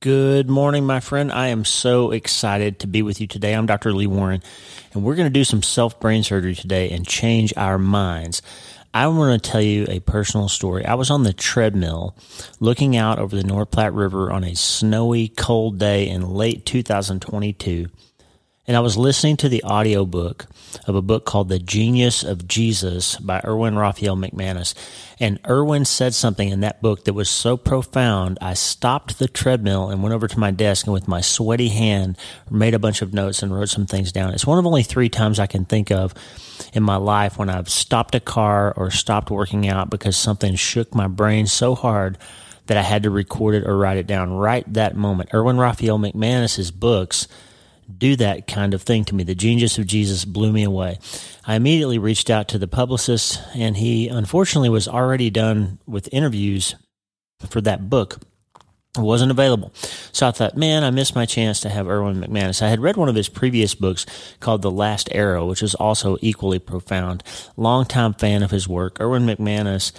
[0.00, 1.32] Good morning, my friend.
[1.32, 3.52] I am so excited to be with you today.
[3.52, 3.92] I'm Dr.
[3.92, 4.44] Lee Warren,
[4.92, 8.40] and we're going to do some self brain surgery today and change our minds.
[8.94, 10.86] I want to tell you a personal story.
[10.86, 12.14] I was on the treadmill
[12.60, 17.88] looking out over the North Platte River on a snowy, cold day in late 2022
[18.68, 20.46] and I was listening to the audiobook
[20.86, 24.74] of a book called The Genius of Jesus by Erwin Raphael McManus.
[25.18, 29.88] And Erwin said something in that book that was so profound, I stopped the treadmill
[29.88, 32.18] and went over to my desk and with my sweaty hand
[32.50, 34.34] made a bunch of notes and wrote some things down.
[34.34, 36.12] It's one of only three times I can think of
[36.74, 40.94] in my life when I've stopped a car or stopped working out because something shook
[40.94, 42.18] my brain so hard
[42.66, 45.30] that I had to record it or write it down right that moment.
[45.32, 47.28] Erwin Raphael McManus's books
[47.96, 49.24] do that kind of thing to me.
[49.24, 50.98] The genius of Jesus blew me away.
[51.44, 56.74] I immediately reached out to the publicist, and he unfortunately was already done with interviews
[57.48, 58.20] for that book.
[58.96, 59.72] Wasn't available.
[60.12, 62.62] So I thought, man, I missed my chance to have Erwin McManus.
[62.62, 64.06] I had read one of his previous books
[64.40, 67.22] called The Last Arrow, which is also equally profound.
[67.56, 69.00] Longtime fan of his work.
[69.00, 69.92] Erwin McManus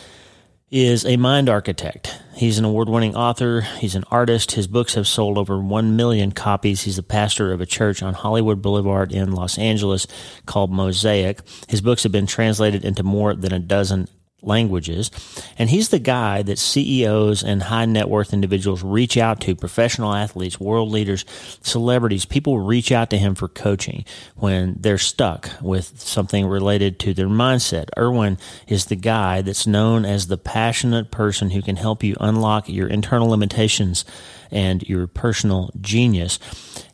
[0.71, 2.21] is a mind architect.
[2.35, 3.61] He's an award winning author.
[3.61, 4.51] He's an artist.
[4.51, 6.83] His books have sold over 1 million copies.
[6.83, 10.07] He's the pastor of a church on Hollywood Boulevard in Los Angeles
[10.45, 11.41] called Mosaic.
[11.67, 14.07] His books have been translated into more than a dozen
[14.41, 15.11] languages.
[15.57, 20.13] And he's the guy that CEOs and high net worth individuals reach out to, professional
[20.13, 21.25] athletes, world leaders,
[21.61, 22.25] celebrities.
[22.25, 27.27] People reach out to him for coaching when they're stuck with something related to their
[27.27, 27.89] mindset.
[27.97, 28.37] Erwin
[28.67, 32.87] is the guy that's known as the passionate person who can help you unlock your
[32.87, 34.05] internal limitations
[34.51, 36.39] and your personal genius.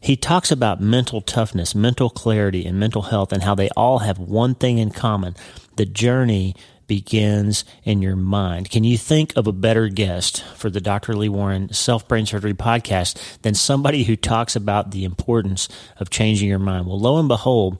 [0.02, 4.20] He talks about mental toughness, mental clarity, and mental health and how they all have
[4.20, 5.36] one thing in common.
[5.78, 6.56] The journey
[6.88, 8.70] begins in your mind.
[8.70, 11.16] Can you think of a better guest for the Dr.
[11.16, 16.50] Lee Warren Self Brain Surgery podcast than somebody who talks about the importance of changing
[16.50, 16.88] your mind?
[16.88, 17.78] Well, lo and behold,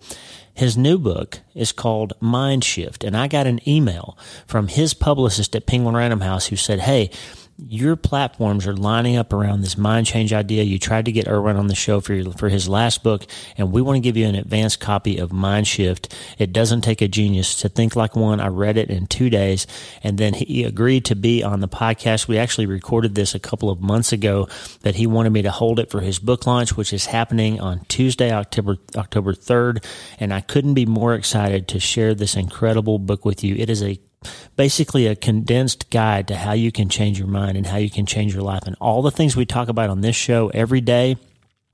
[0.54, 3.04] his new book is called Mind Shift.
[3.04, 4.18] And I got an email
[4.48, 7.12] from his publicist at Penguin Random House who said, Hey,
[7.58, 10.64] your platforms are lining up around this mind change idea.
[10.64, 13.26] You tried to get Erwin on the show for your, for his last book,
[13.58, 16.14] and we want to give you an advanced copy of Mind Shift.
[16.38, 18.42] It doesn't take a genius to think like one.
[18.42, 19.68] I read it in two days,
[20.04, 22.28] and then he agreed to be on the podcast.
[22.28, 24.50] We actually recorded this a couple of months ago.
[24.82, 27.86] That he wanted me to hold it for his book launch, which is happening on
[27.88, 29.84] Tuesday, October October third,
[30.20, 33.56] and I couldn't be more excited to share this incredible book with you.
[33.56, 34.00] It is a
[34.56, 38.06] basically a condensed guide to how you can change your mind and how you can
[38.06, 38.64] change your life.
[38.66, 41.18] And all the things we talk about on this show every day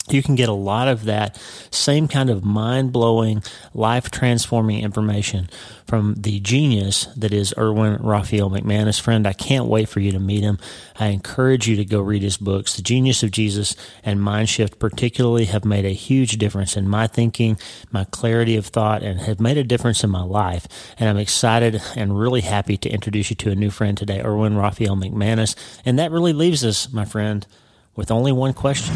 [0.10, 1.40] you can get a lot of that
[1.70, 5.50] same kind of mind blowing, life transforming information
[5.86, 9.00] from the genius that is Erwin Raphael McManus.
[9.00, 10.58] Friend, I can't wait for you to meet him.
[10.98, 12.76] I encourage you to go read his books.
[12.76, 17.08] The Genius of Jesus and Mind Shift, particularly, have made a huge difference in my
[17.08, 17.58] thinking,
[17.92, 20.68] my clarity of thought, and have made a difference in my life.
[20.98, 24.56] And I'm excited and really happy to introduce you to a new friend today, Erwin
[24.56, 25.56] Raphael McManus.
[25.86, 27.46] And that really leaves us, my friend,
[27.96, 28.96] with only one question.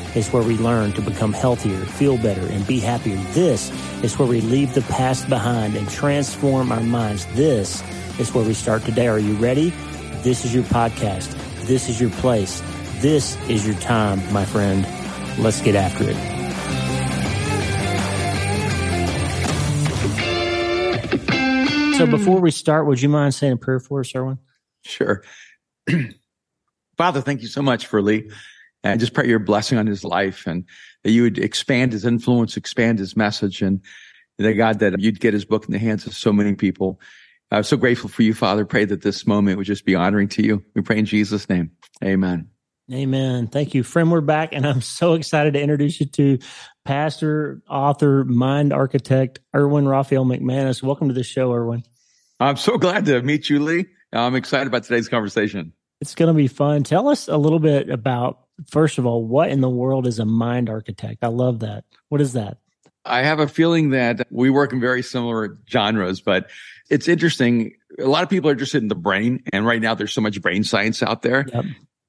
[0.15, 3.15] is where we learn to become healthier, feel better, and be happier.
[3.31, 3.71] This
[4.03, 7.25] is where we leave the past behind and transform our minds.
[7.27, 7.81] This
[8.19, 9.07] is where we start today.
[9.07, 9.69] Are you ready?
[10.21, 11.31] This is your podcast.
[11.65, 12.61] This is your place.
[12.99, 14.85] This is your time, my friend.
[15.37, 16.41] Let's get after it.
[21.97, 24.39] So before we start, would you mind saying a prayer for us, Erwin?
[24.83, 25.23] Sure.
[26.97, 28.31] Father, thank you so much for Lee.
[28.83, 30.65] And just pray your blessing on his life and
[31.03, 33.81] that you would expand his influence, expand his message, and
[34.37, 36.99] that God, that you'd get his book in the hands of so many people.
[37.51, 38.65] I'm so grateful for you, Father.
[38.65, 40.63] Pray that this moment would just be honoring to you.
[40.73, 41.71] We pray in Jesus' name.
[42.03, 42.49] Amen.
[42.91, 43.47] Amen.
[43.47, 43.83] Thank you.
[43.83, 46.39] Friend, we're back, and I'm so excited to introduce you to
[46.83, 50.81] pastor, author, mind architect, Erwin Raphael McManus.
[50.81, 51.83] Welcome to the show, Erwin.
[52.39, 53.85] I'm so glad to meet you, Lee.
[54.11, 55.73] I'm excited about today's conversation.
[56.01, 56.83] It's going to be fun.
[56.83, 58.39] Tell us a little bit about
[58.69, 61.23] first of all, what in the world is a mind architect?
[61.23, 61.83] I love that.
[62.09, 62.57] What is that?
[63.03, 66.49] I have a feeling that we work in very similar genres, but
[66.89, 67.73] it's interesting.
[67.99, 70.39] A lot of people are interested in the brain, and right now there's so much
[70.41, 71.45] brain science out there.
[71.51, 71.65] Yep.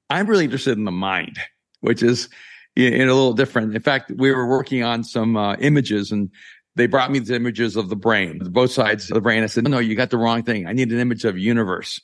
[0.09, 1.39] I'm really interested in the mind,
[1.81, 2.29] which is
[2.75, 3.75] in, a little different.
[3.75, 6.29] In fact, we were working on some uh, images and
[6.75, 9.43] they brought me the images of the brain, both sides of the brain.
[9.43, 10.67] I said, no, you got the wrong thing.
[10.67, 12.01] I need an image of universe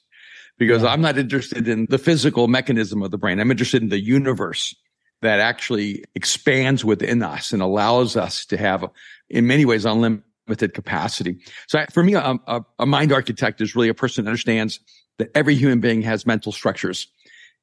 [0.59, 0.89] because yeah.
[0.89, 3.39] I'm not interested in the physical mechanism of the brain.
[3.39, 4.75] I'm interested in the universe
[5.21, 8.85] that actually expands within us and allows us to have,
[9.29, 11.39] in many ways, unlimited capacity.
[11.67, 14.79] So for me, a, a, a mind architect is really a person that understands
[15.17, 17.07] that every human being has mental structures.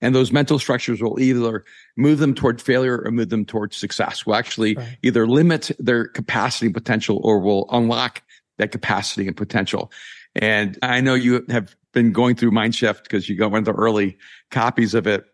[0.03, 1.65] And those mental structures will either
[1.97, 4.27] move them toward failure or move them toward success.
[4.27, 4.99] Will actually right.
[5.03, 8.21] either limit their capacity and potential or will unlock
[8.59, 9.91] that capacity and potential.
[10.35, 13.65] And I know you have been going through Mind Shift because you got one of
[13.65, 14.19] the early
[14.51, 15.25] copies of it.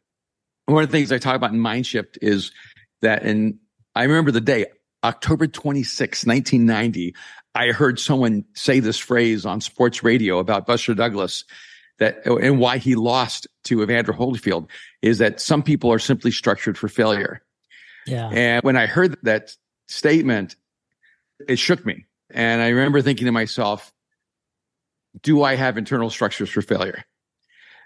[0.67, 2.53] One of the things I talk about in Mind Shift is
[3.00, 3.59] that, and
[3.97, 4.67] I remember the day,
[5.03, 7.17] October 26, 1990,
[7.56, 11.43] I heard someone say this phrase on sports radio about Buster Douglas
[11.99, 14.69] that, and why he lost to Evander Holyfield
[15.03, 17.43] is that some people are simply structured for failure.
[18.06, 18.29] Yeah.
[18.29, 19.56] And when I heard that
[19.88, 20.55] statement,
[21.49, 22.06] it shook me.
[22.31, 23.93] And I remember thinking to myself,
[25.20, 27.05] do I have internal structures for failure?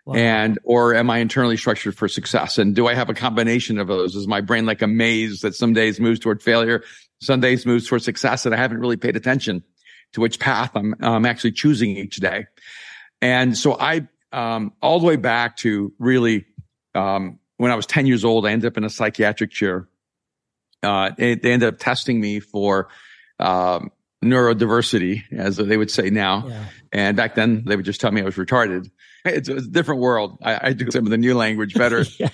[0.04, 0.14] Wow.
[0.14, 2.58] And, or am I internally structured for success?
[2.58, 4.14] And do I have a combination of those?
[4.14, 6.84] Is my brain like a maze that some days moves toward failure,
[7.20, 9.64] some days moves toward success and I haven't really paid attention
[10.12, 12.46] to which path I'm, I'm actually choosing each day.
[13.20, 16.46] And so I, um, all the way back to really,
[16.94, 19.88] um, when I was 10 years old, I ended up in a psychiatric chair.
[20.84, 22.88] Uh, they, they ended up testing me for,
[23.40, 23.90] um,
[24.24, 26.46] neurodiversity, as they would say now.
[26.48, 26.64] Yeah.
[26.92, 28.90] And back then, they would just tell me I was retarded.
[29.24, 30.38] It's a different world.
[30.42, 32.04] I, I do some of the new language better.
[32.18, 32.28] yeah.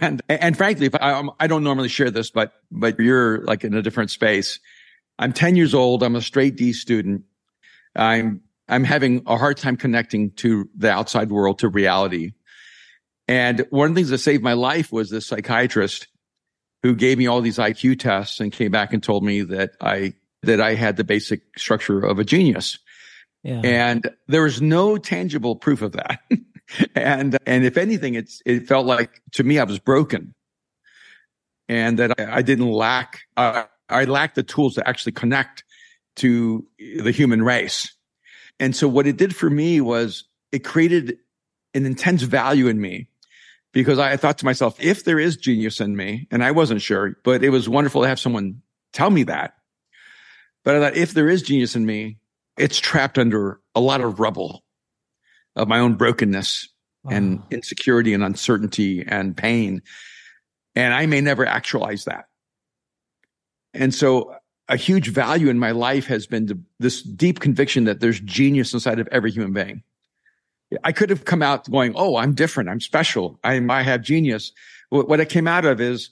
[0.00, 3.74] And and frankly, if I, I don't normally share this, but but you're like in
[3.74, 4.58] a different space.
[5.18, 6.02] I'm 10 years old.
[6.02, 7.24] I'm a straight D student.
[7.94, 12.32] I'm I'm having a hard time connecting to the outside world, to reality.
[13.26, 16.08] And one of the things that saved my life was this psychiatrist
[16.82, 20.14] who gave me all these IQ tests and came back and told me that I
[20.42, 22.78] that I had the basic structure of a genius.
[23.42, 23.60] Yeah.
[23.64, 26.20] And there was no tangible proof of that.
[26.94, 30.34] and, and if anything, it's, it felt like to me, I was broken
[31.68, 35.64] and that I, I didn't lack, uh, I lacked the tools to actually connect
[36.16, 37.94] to the human race.
[38.60, 41.18] And so what it did for me was it created
[41.74, 43.08] an intense value in me
[43.72, 47.16] because I thought to myself, if there is genius in me, and I wasn't sure,
[47.22, 48.62] but it was wonderful to have someone
[48.92, 49.54] tell me that.
[50.64, 52.18] But I thought if there is genius in me,
[52.58, 54.62] it's trapped under a lot of rubble
[55.56, 56.68] of my own brokenness
[57.04, 57.16] wow.
[57.16, 59.82] and insecurity and uncertainty and pain.
[60.74, 62.26] And I may never actualize that.
[63.74, 64.34] And so
[64.68, 68.98] a huge value in my life has been this deep conviction that there's genius inside
[69.00, 69.82] of every human being.
[70.84, 72.68] I could have come out going, Oh, I'm different.
[72.68, 73.38] I'm special.
[73.42, 74.52] I'm, I have genius.
[74.90, 76.10] What it came out of is,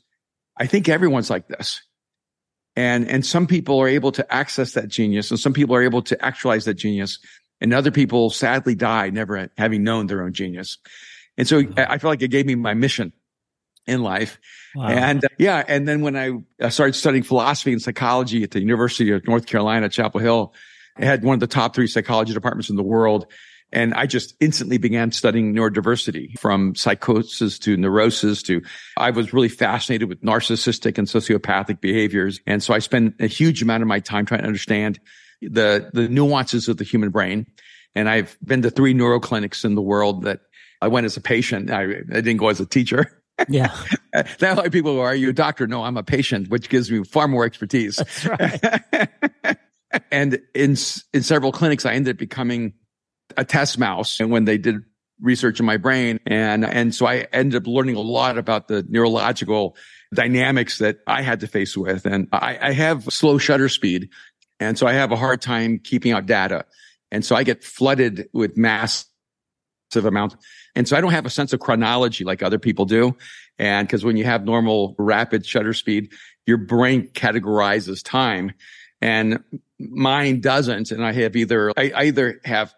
[0.59, 1.83] I think everyone's like this.
[2.77, 6.03] And, and some people are able to access that genius and some people are able
[6.03, 7.19] to actualize that genius
[7.61, 10.77] and other people sadly die never having known their own genius.
[11.39, 13.13] And so I feel like it gave me my mission
[13.87, 14.39] in life.
[14.75, 14.89] Wow.
[14.89, 15.65] And uh, yeah.
[15.67, 19.89] And then when I started studying philosophy and psychology at the University of North Carolina,
[19.89, 20.55] Chapel Hill,
[20.99, 23.27] I had one of the top three psychology departments in the world.
[23.73, 28.63] And I just instantly began studying neurodiversity from psychosis to neurosis to
[28.97, 32.41] I was really fascinated with narcissistic and sociopathic behaviors.
[32.47, 35.01] And so I spent a huge amount of my time trying to understand
[35.43, 37.47] the, the nuances of the human brain.
[37.95, 40.41] And I've been to three neuroclinics in the world that
[40.81, 41.71] I went as a patient.
[41.71, 43.23] I, I didn't go as a teacher.
[43.49, 43.77] Yeah.
[44.13, 45.67] That's why people go, are you a doctor?
[45.67, 47.97] No, I'm a patient, which gives me far more expertise.
[47.97, 49.59] That's right.
[50.11, 50.77] and in,
[51.13, 52.75] in several clinics, I ended up becoming
[53.37, 54.77] a test mouse and when they did
[55.21, 56.21] research in my brain.
[56.27, 59.77] And, and so I ended up learning a lot about the neurological
[60.15, 62.07] dynamics that I had to face with.
[62.07, 64.11] And I, I have slow shutter speed.
[64.61, 66.65] And so I have a hard time keeping out data.
[67.11, 69.07] And so I get flooded with massive
[69.95, 70.37] amounts.
[70.75, 73.17] And so I don't have a sense of chronology like other people do.
[73.59, 76.13] And because when you have normal rapid shutter speed,
[76.47, 78.53] your brain categorizes time
[79.01, 79.43] and
[79.79, 80.91] mine doesn't.
[80.91, 82.75] And I have either, I either have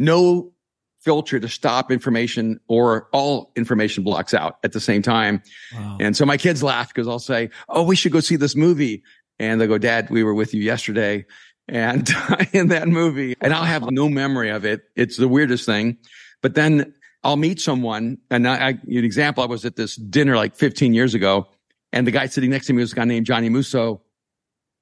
[0.00, 0.52] no
[1.00, 5.42] filter to stop information or all information blocks out at the same time.
[5.74, 5.96] Wow.
[6.00, 9.02] And so my kids laugh because I'll say, Oh, we should go see this movie.
[9.38, 11.24] And they go, Dad, we were with you yesterday.
[11.68, 12.08] And
[12.52, 14.82] in that movie, and I'll have no memory of it.
[14.96, 15.96] It's the weirdest thing.
[16.42, 18.18] But then I'll meet someone.
[18.30, 21.48] And I, I, an example, I was at this dinner like 15 years ago
[21.92, 24.02] and the guy sitting next to me was a guy named Johnny Musso.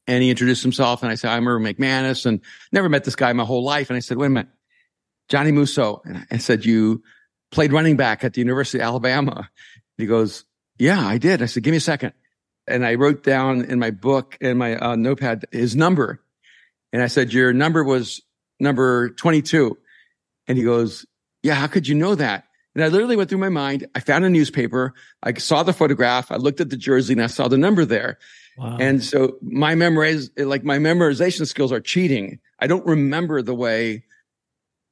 [0.07, 2.41] And he introduced himself and I said, I'm Erwin McManus and
[2.73, 3.91] never met this guy my whole life.
[3.91, 4.49] And I said, wait a minute.
[5.29, 6.03] Johnny Musso.
[6.05, 7.03] And I said, you
[7.51, 9.49] played running back at the University of Alabama.
[9.97, 10.45] He goes,
[10.79, 11.43] yeah, I did.
[11.43, 12.13] I said, give me a second.
[12.67, 16.21] and I wrote down in my book in my uh, notepad his number.
[16.93, 18.23] And I said, your number was
[18.61, 19.77] number 22.
[20.47, 21.07] And he goes,
[21.43, 22.45] yeah, how could you know that?
[22.75, 23.87] And I literally went through my mind.
[23.95, 24.95] I found a newspaper.
[25.23, 26.31] I saw the photograph.
[26.31, 28.19] I looked at the jersey and I saw the number there.
[28.57, 28.77] Wow.
[28.79, 32.39] And so my memorize, like my memorization skills are cheating.
[32.61, 34.05] I don't remember the way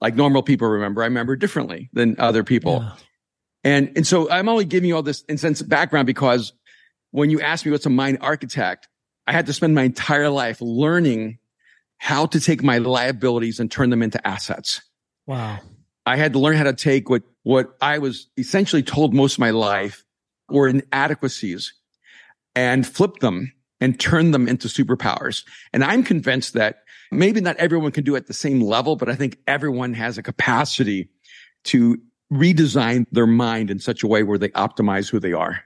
[0.01, 1.03] like normal people remember.
[1.03, 2.83] I remember differently than other people.
[2.83, 2.93] Yeah.
[3.65, 6.53] And, and so I'm only giving you all this in sense background because
[7.11, 8.89] when you ask me what's a mind architect,
[9.27, 11.39] I had to spend my entire life learning
[11.99, 14.83] how to take my liabilities and turn them into assets.
[15.27, 15.59] Wow.
[16.05, 19.39] I had to learn how to take what, what I was essentially told most of
[19.41, 20.05] my life
[20.49, 21.73] were inadequacies
[22.55, 25.45] and flip them and turn them into superpowers.
[25.73, 29.09] And I'm convinced that maybe not everyone can do it at the same level, but
[29.09, 31.09] I think everyone has a capacity
[31.65, 31.99] to
[32.33, 35.61] redesign their mind in such a way where they optimize who they are.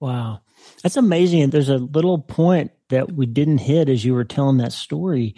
[0.00, 0.40] Wow.
[0.82, 1.42] That's amazing.
[1.42, 5.34] And there's a little point that we didn't hit as you were telling that story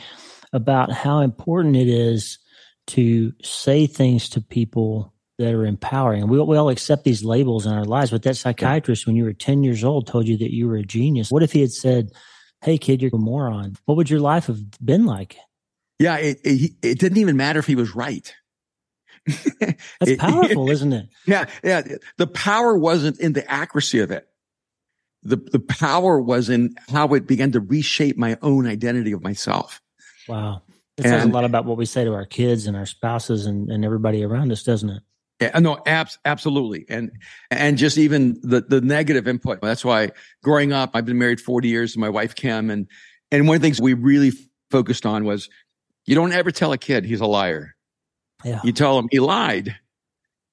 [0.53, 2.39] about how important it is
[2.89, 6.29] to say things to people that are empowering.
[6.29, 9.33] We, we all accept these labels in our lives, but that psychiatrist, when you were
[9.33, 11.31] 10 years old, told you that you were a genius.
[11.31, 12.11] What if he had said,
[12.63, 13.77] Hey, kid, you're a moron?
[13.87, 15.37] What would your life have been like?
[15.99, 18.33] Yeah, it, it, it didn't even matter if he was right.
[19.61, 21.09] That's powerful, isn't it?
[21.27, 21.83] Yeah, yeah.
[22.19, 24.27] The power wasn't in the accuracy of it.
[25.23, 29.81] The, the power was in how it began to reshape my own identity of myself.
[30.29, 30.63] Wow.
[30.99, 33.71] It says a lot about what we say to our kids and our spouses and,
[33.71, 35.03] and everybody around us, doesn't it?
[35.43, 36.87] Yeah, uh, no, abs- absolutely.
[36.89, 37.13] And,
[37.51, 39.61] and just even the, the negative input.
[39.61, 40.11] That's why
[40.43, 42.71] growing up, I've been married 40 years to my wife, Kim.
[42.71, 42.87] And,
[43.31, 44.33] and one of the things we really
[44.71, 45.49] focused on was
[46.07, 47.75] you don't ever tell a kid he's a liar.
[48.45, 48.61] Yeah.
[48.65, 49.77] You tell him he lied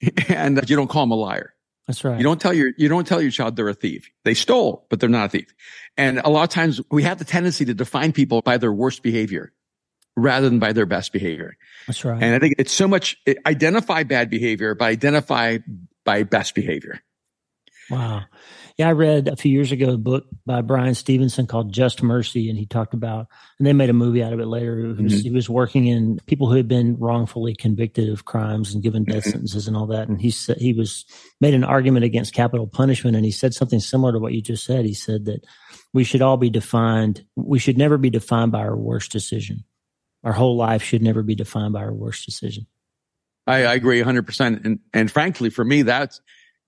[0.28, 1.54] and you don't call him a liar.
[1.88, 2.18] That's right.
[2.18, 4.12] You don't tell your, you don't tell your child they're a thief.
[4.24, 5.54] They stole, but they're not a thief.
[5.98, 9.02] And a lot of times we have the tendency to define people by their worst
[9.02, 9.52] behavior
[10.22, 11.58] rather than by their best behavior.
[11.88, 12.22] That's right.
[12.22, 15.60] And I think it's so much identify bad behavior, but identify
[16.06, 17.02] by best behavior.
[17.90, 18.26] Wow.
[18.78, 22.50] Yeah, I read a few years ago a book by Bryan Stevenson called Just Mercy,
[22.50, 24.76] and he talked about, and they made a movie out of it later.
[24.76, 25.08] Was, mm-hmm.
[25.08, 29.24] He was working in people who had been wrongfully convicted of crimes and given death
[29.24, 29.32] mm-hmm.
[29.32, 30.08] sentences and all that.
[30.08, 31.04] And he said he was
[31.42, 34.64] made an argument against capital punishment, and he said something similar to what you just
[34.64, 34.86] said.
[34.86, 35.44] He said that
[35.92, 37.26] we should all be defined.
[37.36, 39.66] We should never be defined by our worst decision.
[40.24, 42.68] Our whole life should never be defined by our worst decision.
[43.48, 44.66] I, I agree 100%.
[44.66, 46.22] And, and frankly, for me, that's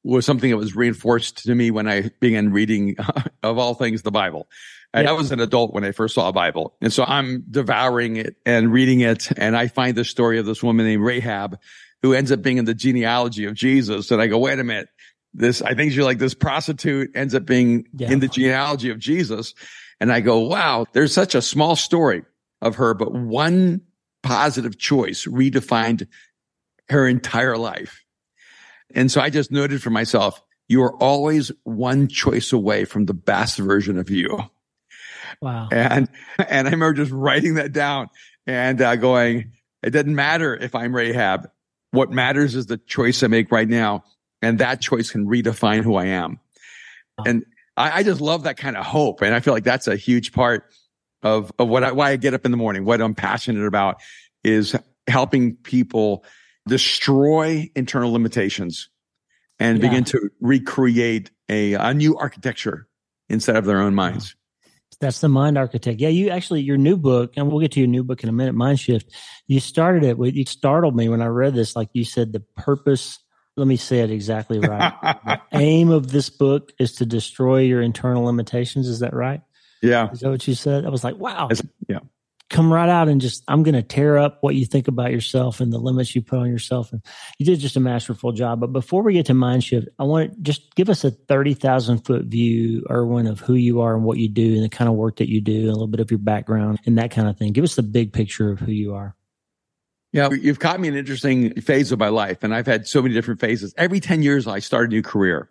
[0.04, 2.96] was something that was reinforced to me when I began reading,
[3.44, 4.48] of all things, the Bible.
[4.94, 5.12] And yeah.
[5.12, 6.76] I was an adult when I first saw a Bible.
[6.82, 9.30] And so I'm devouring it and reading it.
[9.38, 11.60] And I find the story of this woman named Rahab
[12.02, 14.12] who ends up being in the genealogy of Jesus.
[14.12, 14.90] And I go, wait a minute.
[15.34, 18.12] This, I think she's like this prostitute ends up being yeah.
[18.12, 19.54] in the genealogy of Jesus.
[20.02, 22.24] And I go, wow, there's such a small story
[22.62, 23.82] of her, but one
[24.24, 26.08] positive choice redefined
[26.90, 28.04] her entire life.
[28.94, 33.14] And so I just noted for myself, you are always one choice away from the
[33.14, 34.40] best version of you.
[35.42, 35.70] Wow.
[35.72, 38.10] And, and I remember just writing that down
[38.46, 39.54] and uh, going,
[39.84, 41.50] it doesn't matter if I'm Rahab.
[41.92, 44.04] What matters is the choice I make right now.
[44.42, 46.40] And that choice can redefine who I am.
[47.18, 47.26] Wow.
[47.28, 47.46] And
[47.78, 49.22] I, I, just love that kind of hope.
[49.22, 50.66] And I feel like that's a huge part
[51.24, 52.86] of, of what I, why I get up in the morning.
[52.86, 54.02] What I'm passionate about
[54.44, 54.76] is
[55.08, 56.24] helping people
[56.68, 58.90] destroy internal limitations
[59.60, 59.90] and yeah.
[59.90, 62.88] begin to recreate a, a new architecture
[63.30, 64.36] instead of their own minds.
[65.00, 66.00] That's the mind architect.
[66.00, 68.32] Yeah, you actually your new book, and we'll get to your new book in a
[68.32, 68.54] minute.
[68.54, 69.12] Mind shift.
[69.48, 70.36] You started it with.
[70.36, 71.76] You startled me when I read this.
[71.76, 73.18] Like you said, the purpose.
[73.58, 74.94] Let me say it exactly right.
[75.26, 78.88] the aim of this book is to destroy your internal limitations.
[78.88, 79.42] Is that right?
[79.82, 80.12] Yeah.
[80.12, 80.86] Is that what you said?
[80.86, 81.50] I was like, wow.
[81.88, 82.00] yeah
[82.52, 85.62] come right out and just I'm going to tear up what you think about yourself
[85.62, 86.92] and the limits you put on yourself.
[86.92, 87.02] And
[87.40, 88.60] you did just a masterful job.
[88.60, 91.54] But before we get to Mind Shift, I want to just give us a thirty
[91.54, 94.90] thousand foot view, Erwin, of who you are and what you do and the kind
[94.90, 97.28] of work that you do, and a little bit of your background and that kind
[97.28, 97.54] of thing.
[97.54, 99.16] Give us the big picture of who you are.
[100.12, 103.02] Yeah, you've caught me in an interesting phase of my life, and I've had so
[103.02, 103.74] many different phases.
[103.78, 105.50] Every ten years, I start a new career,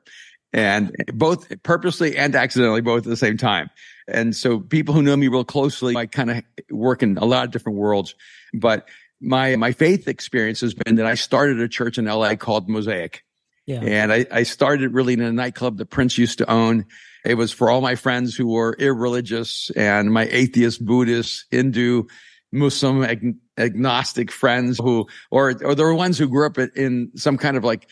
[0.52, 3.70] and both purposely and accidentally, both at the same time.
[4.08, 7.44] And so people who know me real closely, I kind of work in a lot
[7.44, 8.14] of different worlds.
[8.52, 8.88] But
[9.20, 13.24] my, my faith experience has been that I started a church in LA called Mosaic.
[13.66, 13.82] Yeah.
[13.82, 16.86] And I, I started really in a nightclub that Prince used to own.
[17.24, 22.04] It was for all my friends who were irreligious and my atheist, Buddhist, Hindu,
[22.50, 27.38] Muslim, ag- agnostic friends who, or, or there were ones who grew up in some
[27.38, 27.88] kind of like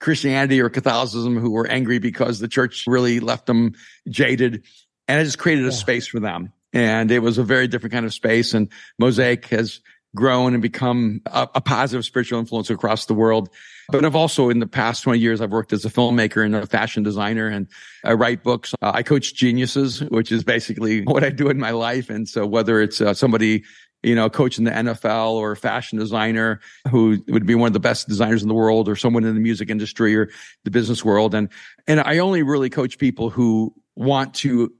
[0.00, 3.74] Christianity or Catholicism who were angry because the church really left them
[4.08, 4.64] jaded.
[5.06, 5.74] And it just created a yeah.
[5.74, 6.52] space for them.
[6.72, 8.54] And it was a very different kind of space.
[8.54, 9.80] And Mosaic has
[10.14, 13.48] grown and become a, a, positive spiritual influence across the world.
[13.90, 16.66] But I've also, in the past 20 years, I've worked as a filmmaker and a
[16.66, 17.68] fashion designer and
[18.04, 18.74] I write books.
[18.82, 22.10] Uh, I coach geniuses, which is basically what I do in my life.
[22.10, 23.64] And so whether it's uh, somebody
[24.02, 27.72] you know, coach in the NFL or a fashion designer who would be one of
[27.72, 30.30] the best designers in the world or someone in the music industry or
[30.64, 31.34] the business world.
[31.34, 31.50] And,
[31.86, 34.72] and I only really coach people who want to,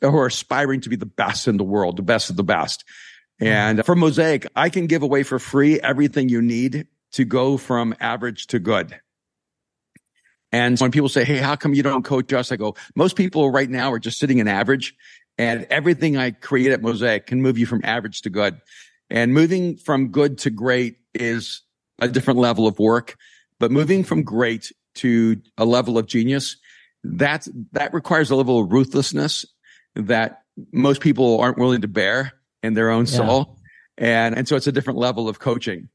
[0.00, 2.84] who are aspiring to be the best in the world, the best of the best.
[3.40, 7.94] And for Mosaic, I can give away for free everything you need to go from
[7.98, 8.98] average to good.
[10.52, 12.52] And when people say, Hey, how come you don't coach us?
[12.52, 14.94] I go, most people right now are just sitting in average
[15.42, 18.60] and everything I create at Mosaic can move you from average to good.
[19.10, 21.62] And moving from good to great is
[22.00, 23.16] a different level of work,
[23.58, 26.58] but moving from great to a level of genius,
[27.02, 29.44] that, that requires a level of ruthlessness
[29.96, 33.58] that most people aren't willing to bear in their own soul.
[33.98, 35.88] And, and so it's a different level of coaching.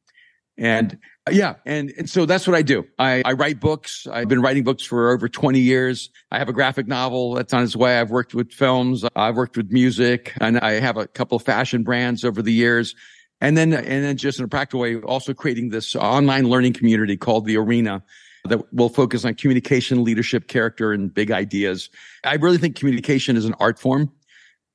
[0.57, 0.99] And
[1.31, 2.85] yeah, and, and so that's what I do.
[2.99, 4.07] I, I write books.
[4.11, 6.09] I've been writing books for over 20 years.
[6.31, 7.99] I have a graphic novel that's on its way.
[7.99, 9.05] I've worked with films.
[9.15, 12.95] I've worked with music and I have a couple of fashion brands over the years.
[13.39, 17.17] And then, and then just in a practical way, also creating this online learning community
[17.17, 18.03] called the Arena
[18.45, 21.89] that will focus on communication, leadership, character, and big ideas.
[22.23, 24.11] I really think communication is an art form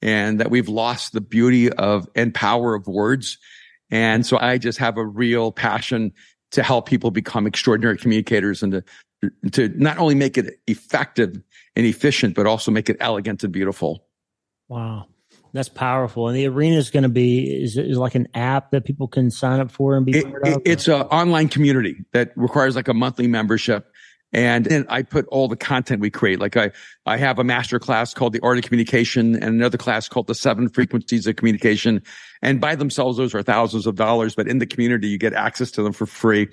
[0.01, 3.39] and that we've lost the beauty of and power of words.
[3.91, 6.13] And so I just have a real passion
[6.53, 8.85] to help people become extraordinary communicators and to
[9.53, 11.41] to not only make it effective
[11.77, 14.05] and efficient, but also make it elegant and beautiful.
[14.69, 15.07] Wow.
[15.53, 16.29] That's powerful.
[16.29, 19.31] And the arena is going to be is, is like an app that people can
[19.31, 20.63] sign up for and be it, part of.
[20.65, 23.92] It's an online community that requires like a monthly membership.
[24.33, 26.41] And then I put all the content we create.
[26.41, 26.71] Like I,
[27.05, 30.35] I have a master class called the art of communication and another class called the
[30.35, 32.03] seven frequencies of communication.
[32.41, 35.71] And by themselves, those are thousands of dollars, but in the community, you get access
[35.73, 36.49] to them for free.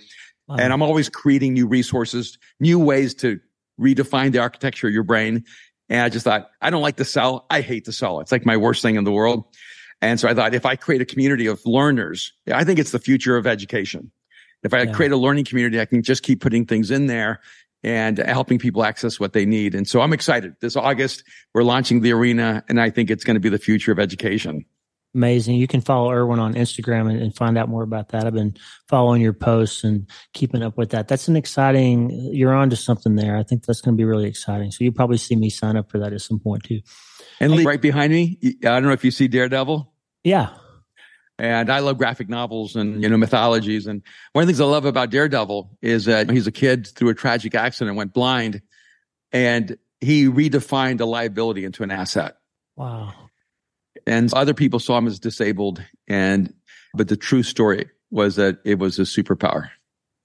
[0.48, 0.58] Wow.
[0.60, 3.40] And I'm always creating new resources, new ways to
[3.80, 5.46] redefine the architecture of your brain.
[5.88, 7.46] And I just thought, I don't like to sell.
[7.50, 8.20] I hate to sell.
[8.20, 9.46] It's like my worst thing in the world.
[10.02, 13.00] And so I thought if I create a community of learners, I think it's the
[13.00, 14.12] future of education.
[14.64, 14.92] If I yeah.
[14.92, 17.40] create a learning community, I can just keep putting things in there
[17.84, 19.76] and helping people access what they need.
[19.76, 20.56] And so I'm excited.
[20.62, 23.92] This August, we're launching the arena, and I think it's going to be the future
[23.92, 24.66] of education.
[25.16, 25.56] Amazing.
[25.56, 28.28] You can follow Erwin on Instagram and, and, find out more about that.
[28.28, 28.56] I've been
[28.88, 31.08] following your posts and keeping up with that.
[31.08, 33.36] That's an exciting, you're on to something there.
[33.36, 34.70] I think that's going to be really exciting.
[34.70, 36.82] So you'll probably see me sign up for that at some point too.
[37.40, 39.92] And Lee, right behind me, I don't know if you see Daredevil.
[40.24, 40.50] Yeah.
[41.40, 43.88] And I love graphic novels and, you know, mythologies.
[43.88, 47.10] And one of the things I love about Daredevil is that he's a kid through
[47.10, 48.62] a tragic accident, went blind,
[49.32, 52.36] and he redefined a liability into an asset.
[52.76, 53.14] Wow.
[54.06, 55.82] And other people saw him as disabled.
[56.10, 56.54] And,
[56.94, 59.70] but the true story was that it was a superpower.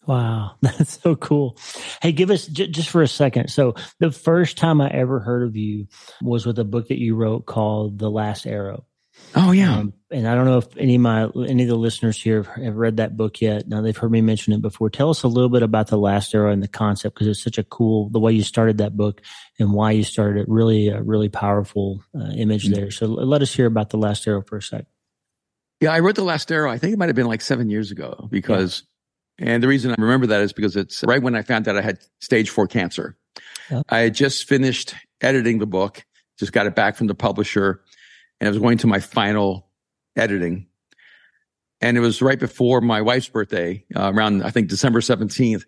[0.07, 1.57] Wow, that's so cool.
[2.03, 3.48] Hey, give us j- just for a second.
[3.48, 5.87] So, the first time I ever heard of you
[6.20, 8.85] was with a book that you wrote called The Last Arrow.
[9.35, 9.79] Oh yeah.
[9.79, 12.62] Um, and I don't know if any of my any of the listeners here have,
[12.62, 13.66] have, read that book yet.
[13.66, 14.90] Now they've heard me mention it before.
[14.90, 17.59] Tell us a little bit about the last arrow and the concept because it's such
[17.59, 19.22] a cool the way you started that book
[19.59, 20.48] and why you started it.
[20.48, 22.74] Really, a really powerful uh, image mm-hmm.
[22.74, 22.90] there.
[22.90, 24.85] So let us hear about the last arrow for a sec.
[25.81, 26.70] Yeah, I wrote the last arrow.
[26.70, 28.85] I think it might have been like seven years ago because,
[29.38, 29.50] yeah.
[29.50, 31.83] and the reason I remember that is because it's right when I found out I
[31.83, 33.16] had stage four cancer.
[33.68, 33.83] Yeah.
[33.88, 36.05] I had just finished editing the book,
[36.38, 37.83] just got it back from the publisher
[38.40, 39.68] and I was going to my final
[40.16, 40.66] editing.
[41.80, 45.64] And it was right before my wife's birthday, uh, around, I think, December 17th,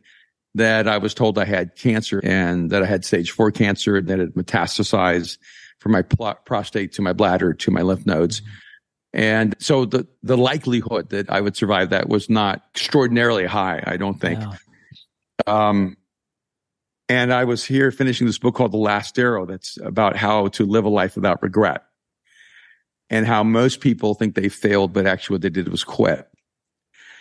[0.55, 4.09] that I was told I had cancer and that I had stage four cancer and
[4.09, 5.39] that it metastasized
[5.79, 8.41] from my pl- prostate to my bladder to my lymph nodes.
[9.13, 13.97] And so the, the likelihood that I would survive that was not extraordinarily high, I
[13.97, 14.43] don't think.
[15.47, 15.97] Um,
[17.09, 20.65] and I was here finishing this book called The Last Arrow that's about how to
[20.65, 21.86] live a life without regret
[23.11, 26.29] and how most people think they failed, but actually what they did was quit.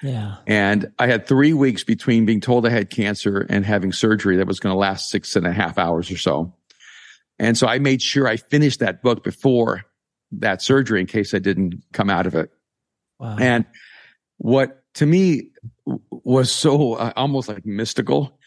[0.01, 0.37] Yeah.
[0.45, 4.47] And I had three weeks between being told I had cancer and having surgery that
[4.47, 6.53] was going to last six and a half hours or so.
[7.39, 9.85] And so I made sure I finished that book before
[10.31, 12.51] that surgery in case I didn't come out of it.
[13.19, 13.37] Wow.
[13.39, 13.65] And
[14.37, 15.49] what to me
[15.85, 18.37] was so uh, almost like mystical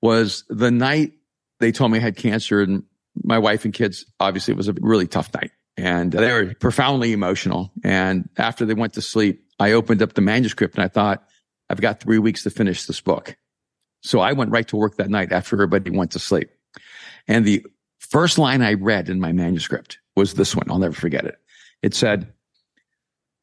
[0.00, 1.12] was the night
[1.60, 2.84] they told me I had cancer and
[3.24, 7.12] my wife and kids, obviously it was a really tough night and they were profoundly
[7.12, 7.70] emotional.
[7.84, 11.24] And after they went to sleep, I opened up the manuscript and I thought,
[11.70, 13.36] I've got three weeks to finish this book.
[14.02, 16.50] So I went right to work that night after everybody went to sleep.
[17.28, 17.64] And the
[17.98, 20.68] first line I read in my manuscript was this one.
[20.68, 21.36] I'll never forget it.
[21.82, 22.32] It said,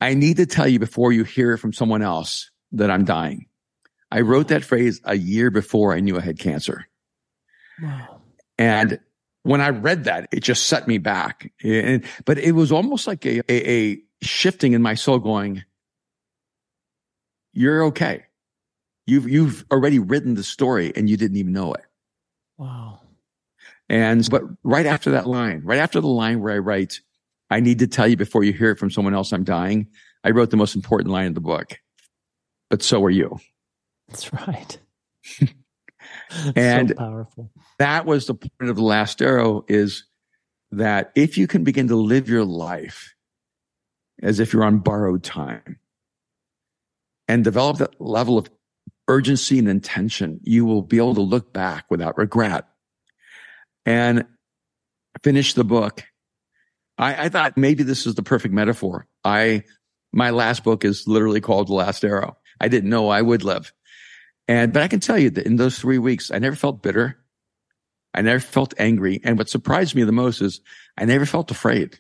[0.02, 3.46] I need to tell you before you hear from someone else that I'm dying.
[4.12, 6.86] I wrote that phrase a year before I knew I had cancer.
[7.82, 8.22] Wow.
[8.58, 9.00] And
[9.46, 11.52] when I read that, it just set me back.
[11.64, 15.64] And, but it was almost like a, a, a shifting in my soul going,
[17.54, 18.24] you're okay.
[19.06, 21.86] You've, you've already written the story and you didn't even know it.
[22.58, 23.02] Wow.
[23.88, 27.02] And, but right after that line, right after the line where I write,
[27.52, 29.90] I need to tell you before you hear it from someone else I'm dying,
[30.24, 31.80] I wrote the most important line of the book.
[32.72, 33.38] But so are you.
[34.08, 34.80] That's right.
[36.56, 37.52] and so powerful.
[37.80, 40.06] That was the point of the last arrow is
[40.72, 43.16] that if you can begin to live your life
[44.22, 45.80] as if you're on borrowed time
[47.28, 48.50] and develop that level of
[49.08, 52.68] urgency and intention, you will be able to look back without regret
[53.86, 54.26] and
[55.24, 56.04] finish the book.
[56.98, 59.08] I, I thought maybe this is the perfect metaphor.
[59.24, 59.64] I,
[60.12, 62.38] my last book is literally called The Last Arrow.
[62.60, 63.74] I didn't know I would live.
[64.48, 67.18] And, but I can tell you that in those three weeks, I never felt bitter.
[68.14, 69.20] I never felt angry.
[69.24, 70.62] And what surprised me the most is
[70.98, 72.00] I never felt afraid.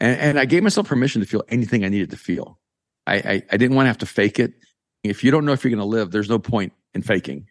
[0.00, 2.58] And, and I gave myself permission to feel anything I needed to feel.
[3.06, 4.54] I, I, I didn't want to have to fake it.
[5.02, 7.46] If you don't know if you're going to live, there's no point in faking.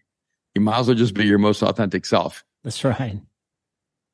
[0.54, 2.44] You might as well just be your most authentic self.
[2.64, 3.22] That's right.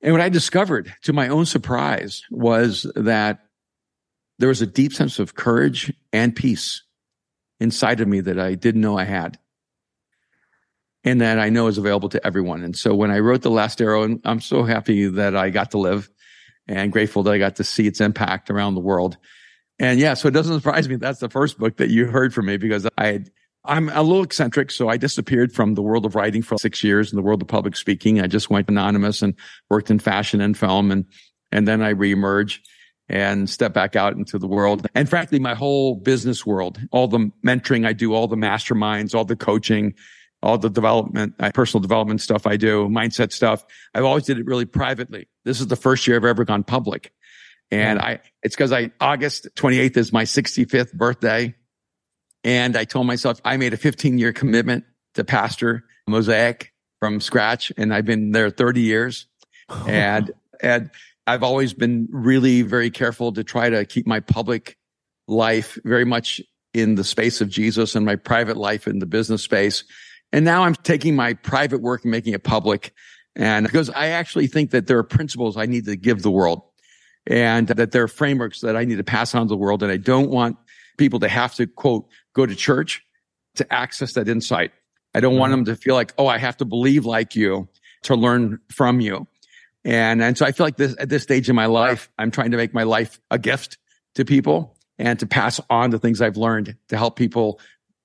[0.02, 3.40] And what I discovered to my own surprise was that
[4.40, 6.84] there was a deep sense of courage and peace
[7.60, 9.40] inside of me that I didn't know I had.
[11.06, 12.64] And that I know is available to everyone.
[12.64, 15.72] And so when I wrote The Last Arrow, and I'm so happy that I got
[15.72, 16.10] to live
[16.68, 19.18] and grateful that I got to see its impact around the world.
[19.80, 22.46] And yeah, so it doesn't surprise me that's the first book that you heard from
[22.46, 23.32] me because I had,
[23.66, 24.72] I'm a little eccentric.
[24.72, 27.50] So I disappeared from the world of writing for six years in the world of
[27.50, 28.22] public speaking.
[28.22, 29.34] I just went anonymous and
[29.70, 30.90] worked in fashion and film.
[30.90, 31.06] And,
[31.52, 32.60] and then I reemerged
[33.10, 34.88] and step back out into the world.
[34.96, 39.26] And frankly, my whole business world, all the mentoring I do, all the masterminds, all
[39.26, 39.94] the coaching,
[40.42, 43.66] all the development, uh, personal development stuff I do, mindset stuff.
[43.94, 45.28] I've always did it really privately.
[45.46, 47.14] This is the first year I've ever gone public.
[47.72, 51.56] And I, it's because I, August 28th is my 65th birthday.
[52.44, 54.84] And I told myself I made a 15 year commitment
[55.16, 57.72] to pastor Mosaic from scratch.
[57.78, 59.28] And I've been there 30 years.
[59.88, 60.92] and, and
[61.26, 64.78] I've always been really very careful to try to keep my public
[65.28, 66.42] life very much
[66.74, 69.84] in the space of Jesus and my private life in the business space.
[70.32, 72.94] And now I'm taking my private work and making it public.
[73.36, 76.64] And because I actually think that there are principles I need to give the world
[77.28, 79.82] and that there are frameworks that I need to pass on to the world.
[79.84, 80.58] And I don't want
[80.98, 83.02] people to have to quote, go to church
[83.56, 84.72] to access that insight.
[85.14, 85.64] I don't want mm-hmm.
[85.64, 87.70] them to feel like, oh, I have to believe like you
[88.04, 89.28] to learn from you.
[89.86, 92.52] And, and so I feel like this, at this stage in my life, I'm trying
[92.52, 93.78] to make my life a gift
[94.16, 97.60] to people and to pass on the things I've learned to help people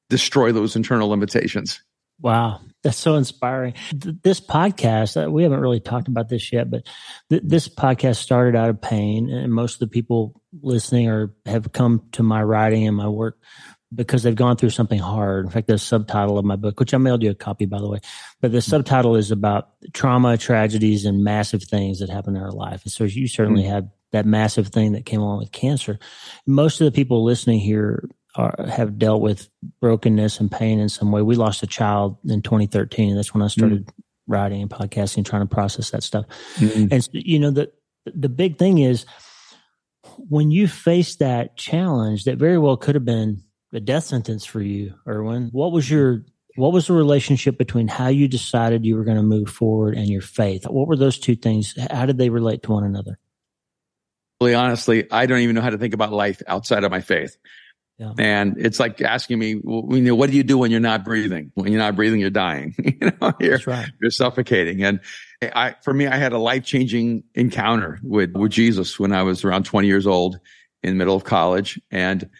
[0.09, 1.81] destroy those internal limitations.
[2.21, 3.75] Wow, that's so inspiring.
[3.93, 6.85] This podcast, uh, we haven't really talked about this yet, but
[7.31, 11.71] th- this podcast started out of pain, and most of the people listening or have
[11.73, 13.38] come to my writing and my work
[13.94, 15.46] because they've gone through something hard.
[15.46, 17.88] In fact, the subtitle of my book, which I mailed you a copy, by the
[17.88, 18.01] way,
[18.40, 22.83] but the subtitle is about trauma, tragedies, and massive things that happen in our life.
[22.85, 23.72] And so you certainly mm-hmm.
[23.72, 25.98] have that massive thing that came along with cancer.
[26.46, 29.48] Most of the people listening here are, have dealt with
[29.81, 31.22] brokenness and pain in some way.
[31.22, 34.33] We lost a child in 2013, and that's when I started mm-hmm.
[34.33, 36.27] writing and podcasting, trying to process that stuff.
[36.57, 36.92] Mm-hmm.
[36.92, 37.72] And you know, the
[38.07, 39.07] the big thing is
[40.16, 44.61] when you face that challenge that very well could have been a death sentence for
[44.61, 45.50] you, Erwin.
[45.52, 46.24] What was your
[46.57, 50.09] what was the relationship between how you decided you were going to move forward and
[50.09, 50.64] your faith?
[50.64, 51.74] What were those two things?
[51.90, 53.18] How did they relate to one another?
[54.40, 57.37] Really, honestly, I don't even know how to think about life outside of my faith.
[57.98, 58.12] Yeah.
[58.18, 61.04] And it's like asking me, well, you know, what do you do when you're not
[61.04, 61.50] breathing?
[61.54, 62.74] When you're not breathing, you're dying.
[62.85, 63.90] you know, you're, right.
[64.00, 64.83] you're suffocating.
[64.85, 65.00] And
[65.42, 69.44] I, for me, I had a life changing encounter with, with Jesus when I was
[69.44, 70.38] around 20 years old
[70.85, 71.81] in the middle of college.
[71.90, 72.31] And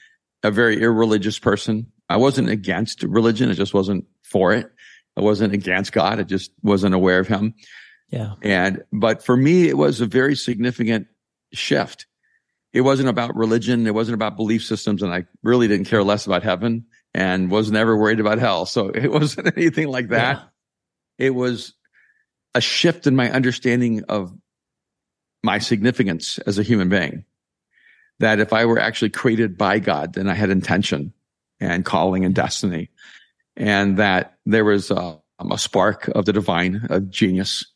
[0.42, 1.92] a very irreligious person.
[2.09, 3.51] I wasn't against religion.
[3.51, 4.70] I just wasn't for it.
[5.16, 6.20] I wasn't against God.
[6.20, 7.55] I just wasn't aware of him.
[8.11, 8.35] Yeah.
[8.42, 11.09] And, but for me, it was a very significant
[11.53, 12.07] shift.
[12.72, 13.87] It wasn't about religion.
[13.87, 15.03] It wasn't about belief systems.
[15.03, 18.64] And I really didn't care less about heaven and was never worried about hell.
[18.66, 20.38] So it wasn't anything like that.
[21.18, 21.27] Yeah.
[21.27, 21.74] It was
[22.55, 24.33] a shift in my understanding of
[25.42, 27.24] my significance as a human being
[28.20, 31.12] that if I were actually created by God, then I had intention
[31.61, 32.90] and calling and destiny.
[33.59, 35.18] and that there was a,
[35.50, 37.66] a spark of the divine, of genius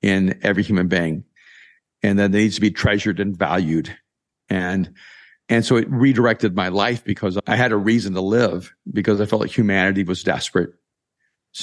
[0.00, 1.24] in every human being,
[2.02, 3.94] and that it needs to be treasured and valued.
[4.48, 4.94] And
[5.48, 9.26] and so it redirected my life because I had a reason to live because I
[9.26, 10.70] felt like humanity was desperate,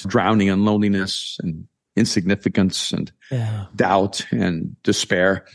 [0.08, 3.66] drowning in loneliness and insignificance and yeah.
[3.76, 5.46] doubt and despair.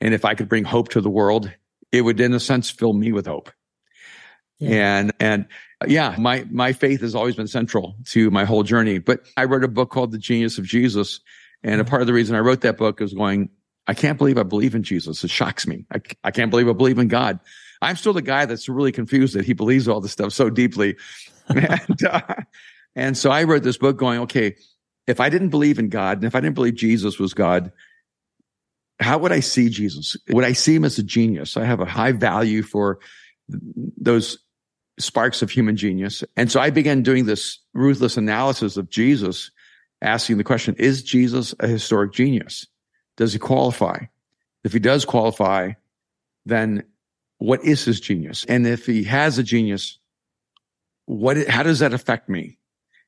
[0.00, 1.50] And if I could bring hope to the world,
[1.94, 3.50] it would, in a sense, fill me with hope.
[4.58, 4.98] Yeah.
[4.98, 5.46] And and
[5.86, 8.98] yeah, my my faith has always been central to my whole journey.
[8.98, 11.20] But I wrote a book called The Genius of Jesus,
[11.62, 13.50] and a part of the reason I wrote that book is going,
[13.86, 15.22] I can't believe I believe in Jesus.
[15.22, 15.84] It shocks me.
[15.92, 17.38] I, I can't believe I believe in God.
[17.82, 20.96] I'm still the guy that's really confused that he believes all this stuff so deeply.
[21.48, 22.22] and, uh,
[22.96, 24.56] and so I wrote this book going, okay,
[25.06, 27.72] if I didn't believe in God and if I didn't believe Jesus was God,
[29.00, 30.16] how would I see Jesus?
[30.30, 31.56] Would I see him as a genius?
[31.56, 32.98] I have a high value for
[33.48, 34.38] those
[34.98, 36.22] sparks of human genius.
[36.36, 39.50] And so I began doing this ruthless analysis of Jesus,
[40.00, 42.66] asking the question, is Jesus a historic genius?
[43.16, 44.04] Does he qualify?
[44.62, 45.72] If he does qualify,
[46.46, 46.84] then
[47.38, 48.44] what is his genius?
[48.44, 49.98] And if he has a genius,
[51.06, 52.58] what, how does that affect me?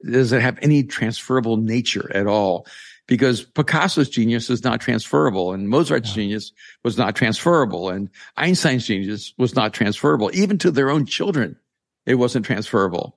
[0.04, 2.66] Does it have any transferable nature at all?
[3.06, 6.14] Because Picasso's genius is not transferable and Mozart's yeah.
[6.14, 10.30] genius was not transferable and Einstein's genius was not transferable.
[10.34, 11.56] Even to their own children,
[12.04, 13.16] it wasn't transferable.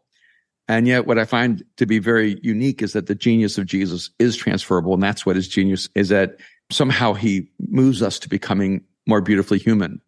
[0.68, 4.12] And yet what I find to be very unique is that the genius of Jesus
[4.20, 4.94] is transferable.
[4.94, 6.38] And that's what his genius is that
[6.70, 10.00] somehow he moves us to becoming more beautifully human.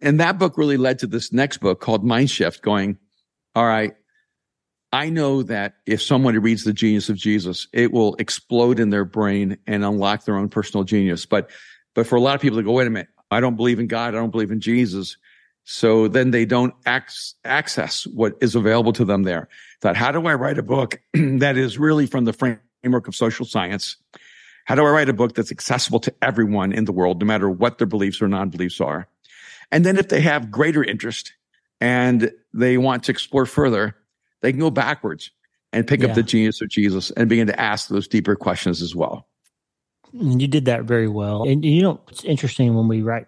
[0.00, 2.98] And that book really led to this next book called Mind Shift going,
[3.56, 3.94] all right,
[4.92, 9.06] I know that if someone reads The Genius of Jesus, it will explode in their
[9.06, 11.24] brain and unlock their own personal genius.
[11.24, 11.50] But,
[11.94, 13.86] but for a lot of people to go, wait a minute, I don't believe in
[13.86, 14.14] God.
[14.14, 15.16] I don't believe in Jesus.
[15.64, 19.48] So then they don't ac- access what is available to them there.
[19.80, 23.46] That how do I write a book that is really from the framework of social
[23.46, 23.96] science?
[24.66, 27.48] How do I write a book that's accessible to everyone in the world, no matter
[27.48, 29.08] what their beliefs or non-beliefs are?
[29.70, 31.32] And then if they have greater interest
[31.80, 33.96] and they want to explore further,
[34.42, 35.30] they can go backwards
[35.72, 36.08] and pick yeah.
[36.08, 39.28] up the genius of Jesus and begin to ask those deeper questions as well.
[40.12, 41.44] You did that very well.
[41.44, 43.26] And you know, it's interesting when we write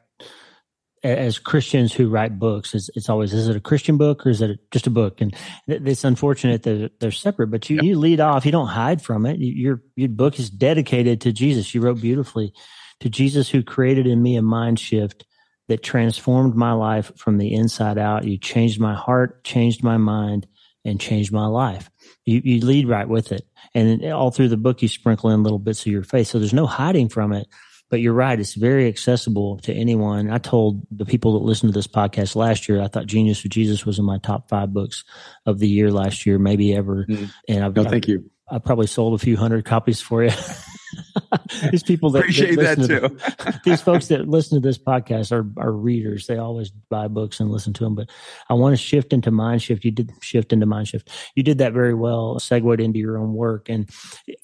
[1.04, 4.40] as Christians who write books, it's, it's, always, is it a Christian book or is
[4.40, 5.20] it just a book?
[5.20, 7.84] And it's unfortunate that they're separate, but you, yep.
[7.84, 9.38] you lead off, you don't hide from it.
[9.38, 11.74] Your, your book is dedicated to Jesus.
[11.74, 12.54] You wrote beautifully
[13.00, 15.26] to Jesus who created in me a mind shift
[15.68, 18.24] that transformed my life from the inside out.
[18.24, 20.46] You changed my heart, changed my mind,
[20.84, 21.90] and changed my life.
[22.24, 23.46] You, you lead right with it.
[23.74, 26.28] And all through the book, you sprinkle in little bits of your faith.
[26.28, 27.48] So there's no hiding from it.
[27.90, 28.40] But you're right.
[28.40, 30.30] It's very accessible to anyone.
[30.30, 33.50] I told the people that listened to this podcast last year, I thought Genius of
[33.50, 35.04] Jesus was in my top five books
[35.46, 37.06] of the year last year, maybe ever.
[37.08, 37.30] Mm.
[37.48, 38.30] And I've, no, thank I, you.
[38.50, 40.30] I probably sold a few hundred copies for you.
[41.70, 43.00] these people that appreciate that, that too.
[43.08, 46.26] To, these folks that listen to this podcast are, are readers.
[46.26, 47.94] They always buy books and listen to them.
[47.94, 48.10] But
[48.48, 49.84] I want to shift into mind shift.
[49.84, 51.10] You did shift into mind shift.
[51.34, 52.38] You did that very well.
[52.38, 53.68] Segued into your own work.
[53.68, 53.88] And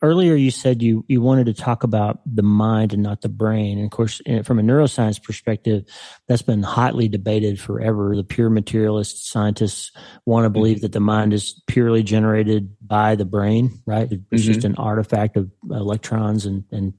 [0.02, 3.78] earlier you said you you wanted to talk about the mind and not the brain.
[3.78, 5.84] And of course, from a neuroscience perspective,
[6.28, 8.14] that's been hotly debated forever.
[8.16, 9.92] The pure materialist scientists
[10.26, 10.82] want to believe mm-hmm.
[10.82, 14.10] that the mind is purely generated by the brain, right?
[14.10, 14.36] It's mm-hmm.
[14.36, 16.94] just an artifact of electrons and, and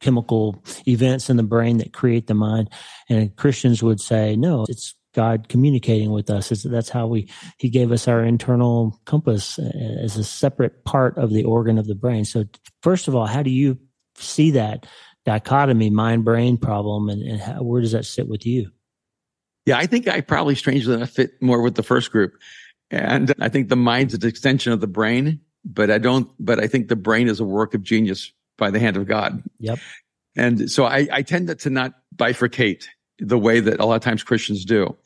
[0.00, 2.68] chemical events in the brain that create the mind.
[3.08, 6.50] And Christians would say, no, it's God communicating with us.
[6.50, 9.70] It's, that's how we, he gave us our internal compass uh,
[10.02, 12.24] as a separate part of the organ of the brain.
[12.24, 12.44] So
[12.82, 13.78] first of all, how do you
[14.16, 14.86] see that
[15.24, 18.70] dichotomy, mind brain problem and, and how, where does that sit with you?
[19.66, 22.32] Yeah, I think I probably strangely enough fit more with the first group.
[22.90, 26.66] And I think the mind's an extension of the brain, but I don't, but I
[26.66, 29.42] think the brain is a work of genius by the hand of God.
[29.58, 29.80] Yep.
[30.36, 32.86] And so I, I tend to not bifurcate
[33.18, 34.96] the way that a lot of times Christians do.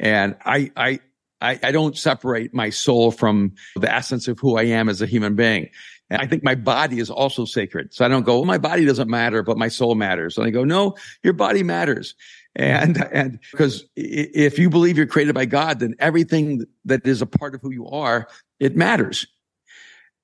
[0.00, 0.98] And I, I,
[1.40, 5.06] I, I don't separate my soul from the essence of who I am as a
[5.06, 5.70] human being.
[6.10, 7.94] And I think my body is also sacred.
[7.94, 10.36] So I don't go, well, my body doesn't matter, but my soul matters.
[10.36, 12.16] And I go, no, your body matters.
[12.56, 17.26] And, and because if you believe you're created by God, then everything that is a
[17.26, 18.26] part of who you are,
[18.58, 19.28] it matters.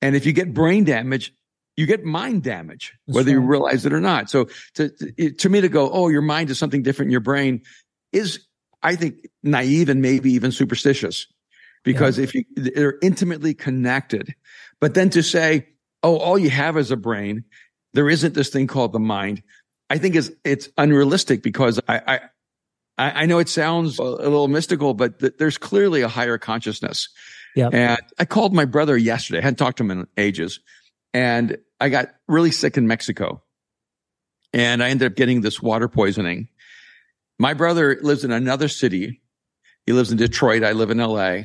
[0.02, 1.32] And if you get brain damage,
[1.76, 3.42] you get mind damage, That's whether right.
[3.42, 4.30] you realize it or not.
[4.30, 7.20] So to, to, to me to go, oh, your mind is something different in your
[7.20, 7.62] brain
[8.12, 8.40] is,
[8.82, 11.26] I think, naive and maybe even superstitious
[11.84, 12.24] because yeah.
[12.24, 14.34] if you, they're intimately connected.
[14.80, 15.66] But then to say,
[16.02, 17.44] oh, all you have is a brain,
[17.92, 19.42] there isn't this thing called the mind,
[19.90, 22.20] I think is, it's unrealistic because I,
[22.98, 27.08] I, I know it sounds a little mystical, but th- there's clearly a higher consciousness
[27.56, 27.70] Yeah.
[27.72, 29.38] And I called my brother yesterday.
[29.38, 30.60] I hadn't talked to him in ages.
[31.14, 33.42] And I got really sick in Mexico.
[34.52, 36.48] And I ended up getting this water poisoning.
[37.38, 39.20] My brother lives in another city.
[39.84, 40.64] He lives in Detroit.
[40.64, 41.42] I live in LA.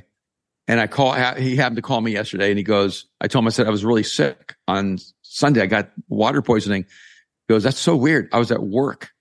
[0.67, 3.48] And I call, he happened to call me yesterday and he goes, I told him,
[3.48, 5.62] I said, I was really sick on Sunday.
[5.62, 6.84] I got water poisoning.
[6.84, 8.30] He goes, that's so weird.
[8.32, 9.12] I was at work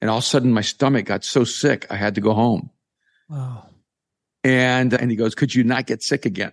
[0.00, 1.86] and all of a sudden my stomach got so sick.
[1.90, 2.70] I had to go home.
[3.28, 3.66] Wow.
[4.44, 6.52] And, and he goes, could you not get sick again?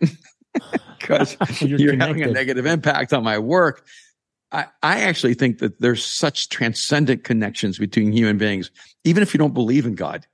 [1.08, 3.86] Because you're, you're having a negative impact on my work.
[4.52, 8.72] I, I actually think that there's such transcendent connections between human beings,
[9.04, 10.26] even if you don't believe in God.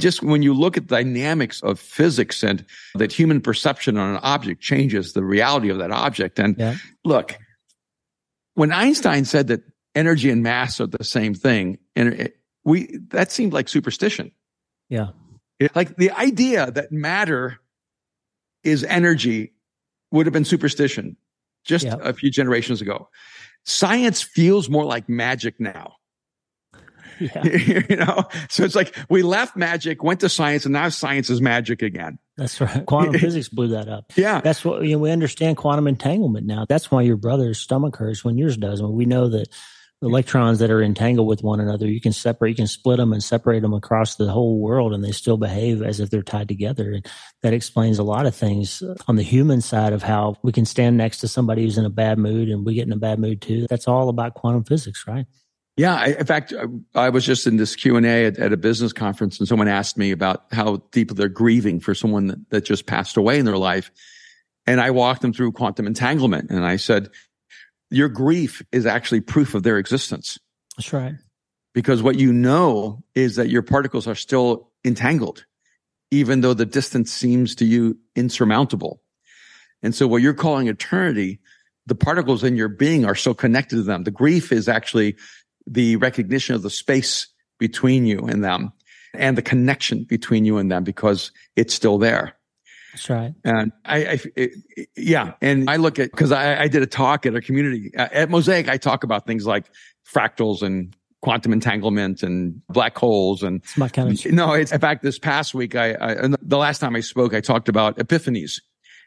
[0.00, 2.64] Just when you look at the dynamics of physics and
[2.96, 6.38] that human perception on an object changes the reality of that object.
[6.38, 6.76] And yeah.
[7.04, 7.38] look,
[8.54, 9.62] when Einstein said that
[9.94, 14.32] energy and mass are the same thing, and it, we that seemed like superstition.
[14.90, 15.08] Yeah.
[15.74, 17.58] Like the idea that matter
[18.62, 19.52] is energy
[20.16, 21.16] would have been superstition
[21.64, 21.96] just yeah.
[22.00, 23.08] a few generations ago.
[23.64, 25.96] Science feels more like magic now.
[27.18, 27.44] Yeah.
[27.88, 31.40] you know, so it's like we left magic, went to science, and now science is
[31.40, 32.18] magic again.
[32.36, 32.84] That's right.
[32.84, 34.12] Quantum physics blew that up.
[34.16, 34.42] Yeah.
[34.42, 36.66] That's what you know, we understand quantum entanglement now.
[36.68, 38.82] That's why your brother's stomach hurts when yours does.
[38.82, 39.48] When we know that
[40.02, 43.22] electrons that are entangled with one another, you can separate, you can split them and
[43.22, 46.92] separate them across the whole world and they still behave as if they're tied together.
[46.92, 47.06] And
[47.42, 50.96] that explains a lot of things on the human side of how we can stand
[50.96, 53.40] next to somebody who's in a bad mood and we get in a bad mood
[53.40, 53.66] too.
[53.68, 55.26] That's all about quantum physics, right?
[55.76, 55.94] Yeah.
[55.94, 56.54] I, in fact,
[56.94, 59.68] I was just in this Q and A at, at, a business conference and someone
[59.68, 63.44] asked me about how deep they're grieving for someone that, that just passed away in
[63.44, 63.90] their life.
[64.66, 67.10] And I walked them through quantum entanglement and I said,
[67.90, 70.38] your grief is actually proof of their existence.
[70.76, 71.14] That's right.
[71.74, 75.44] Because what you know is that your particles are still entangled,
[76.10, 79.02] even though the distance seems to you insurmountable.
[79.82, 81.38] And so what you're calling eternity,
[81.86, 84.04] the particles in your being are so connected to them.
[84.04, 85.16] The grief is actually
[85.66, 88.72] the recognition of the space between you and them
[89.14, 92.35] and the connection between you and them because it's still there.
[92.96, 93.34] That's right.
[93.44, 94.52] And I, I it,
[94.96, 95.34] yeah.
[95.42, 98.30] And I look at, cause I, I did a talk at a community uh, at
[98.30, 98.70] Mosaic.
[98.70, 99.66] I talk about things like
[100.10, 103.42] fractals and quantum entanglement and black holes.
[103.42, 106.56] And it's my kind of, no, it's in fact, this past week, I, I, the
[106.56, 108.62] last time I spoke, I talked about epiphanies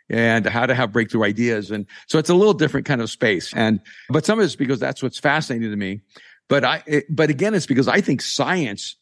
[0.08, 1.72] and how to have breakthrough ideas.
[1.72, 3.52] And so it's a little different kind of space.
[3.56, 6.02] And, but some of it's because that's what's fascinating to me.
[6.48, 8.98] But I, it, but again, it's because I think science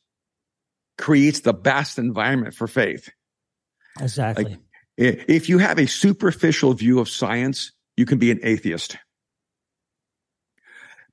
[0.97, 3.10] creates the best environment for faith.
[4.00, 4.43] Exactly.
[4.43, 4.60] Like,
[4.97, 8.97] if you have a superficial view of science, you can be an atheist.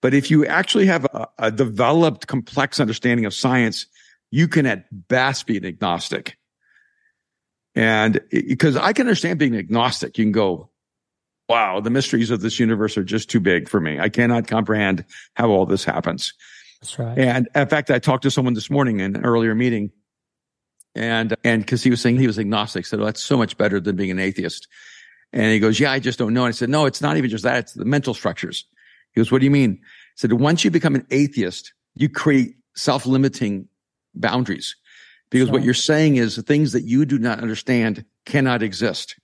[0.01, 3.87] But if you actually have a, a developed, complex understanding of science,
[4.31, 6.37] you can at best be an agnostic.
[7.75, 10.71] And because I can understand being agnostic, you can go,
[11.49, 13.99] wow, the mysteries of this universe are just too big for me.
[13.99, 16.35] I cannot comprehend how all this happens.
[16.81, 17.19] That's right.
[17.19, 19.91] And in fact, I talked to someone this morning in an earlier meeting
[20.95, 22.87] and, and cause he was saying he was agnostic.
[22.87, 24.69] said, well, that's so much better than being an atheist.
[25.33, 26.45] And he goes, yeah, I just don't know.
[26.45, 27.59] And I said, no, it's not even just that.
[27.59, 28.67] It's the mental structures.
[29.13, 29.81] He goes, what do you mean?
[29.83, 33.69] I said, once you become an atheist, you create self-limiting
[34.15, 34.77] boundaries
[35.31, 39.17] because what you're saying is the things that you do not understand cannot exist.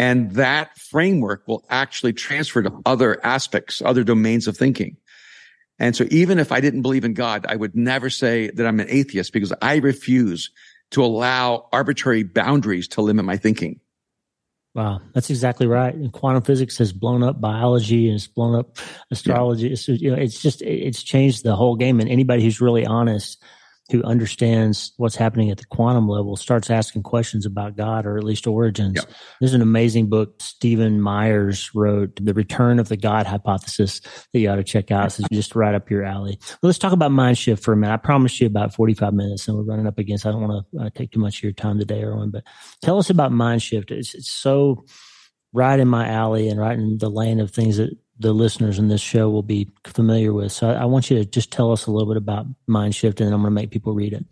[0.00, 4.96] And that framework will actually transfer to other aspects, other domains of thinking.
[5.80, 8.78] And so even if I didn't believe in God, I would never say that I'm
[8.78, 10.50] an atheist because I refuse
[10.90, 13.80] to allow arbitrary boundaries to limit my thinking.
[14.74, 15.92] Wow, that's exactly right.
[15.92, 18.76] And quantum physics has blown up biology and it's blown up
[19.10, 19.66] astrology.
[19.66, 19.72] Yeah.
[19.72, 21.98] It's, you know, it's just it's changed the whole game.
[21.98, 23.42] And anybody who's really honest
[23.90, 28.24] who understands what's happening at the quantum level starts asking questions about God or at
[28.24, 28.96] least origins.
[28.96, 29.10] Yep.
[29.40, 34.00] There's an amazing book Stephen Myers wrote, The Return of the God Hypothesis,
[34.32, 35.18] that you ought to check out.
[35.18, 36.38] It's just right up your alley.
[36.40, 37.94] Well, let's talk about mind shift for a minute.
[37.94, 40.80] I promised you about 45 minutes and we're running up against, I don't want to
[40.80, 42.44] uh, take too much of your time today, Erwin, but
[42.82, 43.90] tell us about mind shift.
[43.90, 44.84] It's, it's so
[45.52, 47.90] right in my alley and right in the lane of things that
[48.20, 50.52] the listeners in this show will be familiar with.
[50.52, 53.20] So I, I want you to just tell us a little bit about Mind Shift,
[53.20, 54.24] and then I'm going to make people read it.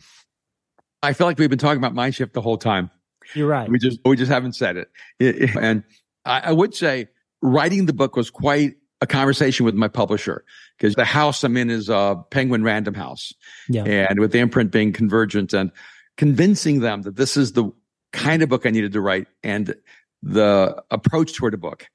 [1.03, 2.91] I feel like we've been talking about Mind Shift the whole time.
[3.35, 3.69] You're right.
[3.69, 5.57] We just we just haven't said it.
[5.57, 5.85] and
[6.25, 7.09] I, I would say
[7.43, 10.45] writing the book was quite a conversation with my publisher
[10.77, 13.33] because the house I'm in is a Penguin Random House,
[13.69, 13.85] yeah.
[13.85, 15.71] and with the imprint being Convergent, and
[16.17, 17.71] convincing them that this is the
[18.13, 19.75] kind of book I needed to write and
[20.23, 21.89] the approach toward a book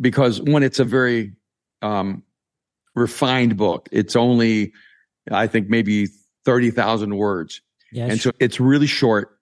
[0.00, 1.32] because when it's a very
[1.80, 2.22] um,
[2.94, 4.72] refined book, it's only,
[5.30, 6.08] I think, maybe
[6.44, 7.60] 30,000 words.
[7.92, 8.10] Yes.
[8.10, 9.38] And so it's really short.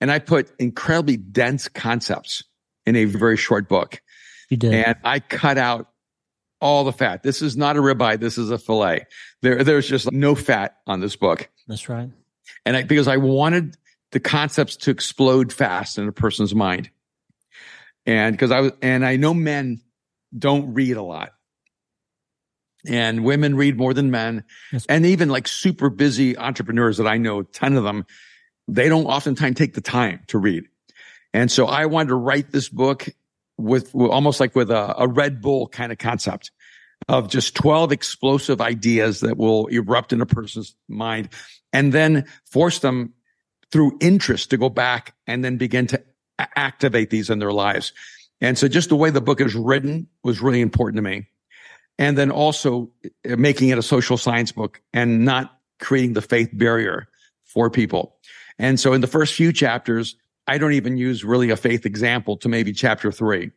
[0.00, 2.44] and I put incredibly dense concepts
[2.86, 4.00] in a very short book.
[4.48, 4.72] You did.
[4.72, 5.90] And I cut out
[6.60, 7.22] all the fat.
[7.22, 8.18] This is not a ribeye.
[8.18, 9.06] This is a filet.
[9.42, 11.50] There, there's just no fat on this book.
[11.66, 12.10] That's right.
[12.64, 13.76] And I, because I wanted
[14.12, 16.90] the concepts to explode fast in a person's mind.
[18.06, 19.82] And because I was, and I know men
[20.36, 21.32] don't read a lot
[22.86, 24.44] and women read more than men.
[24.72, 24.86] Yes.
[24.88, 28.06] And even like super busy entrepreneurs that I know, 10 of them,
[28.66, 30.64] they don't oftentimes take the time to read.
[31.32, 33.08] And so I wanted to write this book
[33.56, 36.50] with, almost like with a, a Red Bull kind of concept
[37.08, 41.28] of just 12 explosive ideas that will erupt in a person's mind
[41.72, 43.14] and then force them
[43.70, 46.02] through interest to go back and then begin to
[46.38, 47.92] activate these in their lives.
[48.40, 51.28] And so just the way the book is written was really important to me.
[51.98, 52.90] And then also
[53.28, 57.08] uh, making it a social science book and not creating the faith barrier
[57.44, 58.16] for people.
[58.58, 60.16] And so in the first few chapters,
[60.46, 63.50] I don't even use really a faith example to maybe chapter three.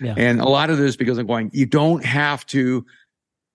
[0.00, 0.14] Yeah.
[0.16, 2.84] And a lot of this because I'm going, you don't have to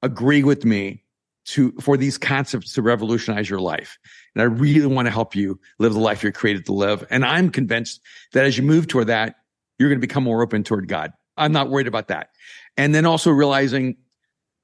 [0.01, 1.03] agree with me
[1.43, 3.97] to for these concepts to revolutionize your life.
[4.35, 7.05] And I really want to help you live the life you're created to live.
[7.09, 8.01] And I'm convinced
[8.33, 9.35] that as you move toward that,
[9.81, 11.11] you're going to become more open toward God.
[11.35, 12.29] I'm not worried about that.
[12.77, 13.97] And then also realizing,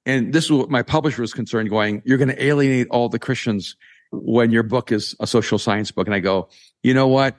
[0.05, 3.19] and this is what my publisher was concerned going, you're going to alienate all the
[3.19, 3.75] Christians
[4.11, 6.07] when your book is a social science book.
[6.07, 6.49] And I go,
[6.83, 7.35] you know what?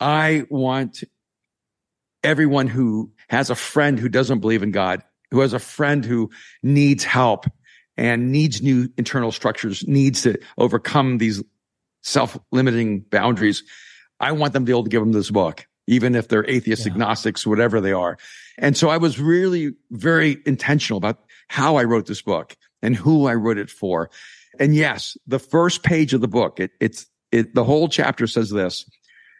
[0.00, 1.04] I want
[2.24, 6.30] everyone who has a friend who doesn't believe in God, who has a friend who
[6.62, 7.46] needs help
[7.96, 11.42] and needs new internal structures, needs to overcome these
[12.02, 13.62] self-limiting boundaries.
[14.20, 16.86] I want them to be able to give them this book, even if they're atheists,
[16.86, 16.92] yeah.
[16.92, 18.18] agnostics, whatever they are.
[18.58, 23.26] And so I was really very intentional about how I wrote this book and who
[23.26, 24.10] I wrote it for.
[24.58, 28.50] And yes, the first page of the book, it, it's, it, the whole chapter says
[28.50, 28.88] this.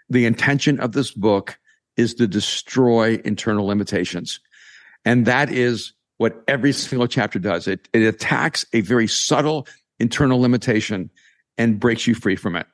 [0.09, 1.59] The intention of this book
[1.97, 4.41] is to destroy internal limitations.
[5.05, 7.67] And that is what every single chapter does.
[7.67, 9.67] It, it attacks a very subtle
[9.99, 11.11] internal limitation
[11.59, 12.67] and breaks you free from it.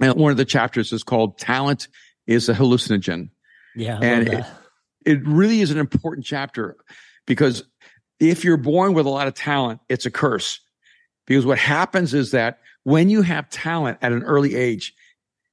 [0.00, 1.88] And one of the chapters is called Talent
[2.26, 3.30] is a Hallucinogen.
[3.74, 3.98] Yeah.
[4.00, 4.44] and it,
[5.04, 6.76] it really is an important chapter
[7.26, 7.62] because
[8.18, 10.60] if you're born with a lot of talent, it's a curse.
[11.26, 14.94] Because what happens is that when you have talent at an early age,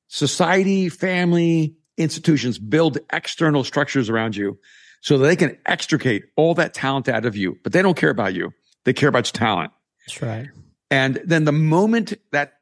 [0.07, 4.59] society, family, institutions build external structures around you
[5.01, 8.09] so that they can extricate all that talent out of you, but they don't care
[8.11, 8.53] about you.
[8.85, 9.71] They care about your talent.
[10.05, 10.49] That's right.
[10.89, 12.53] And then the moment that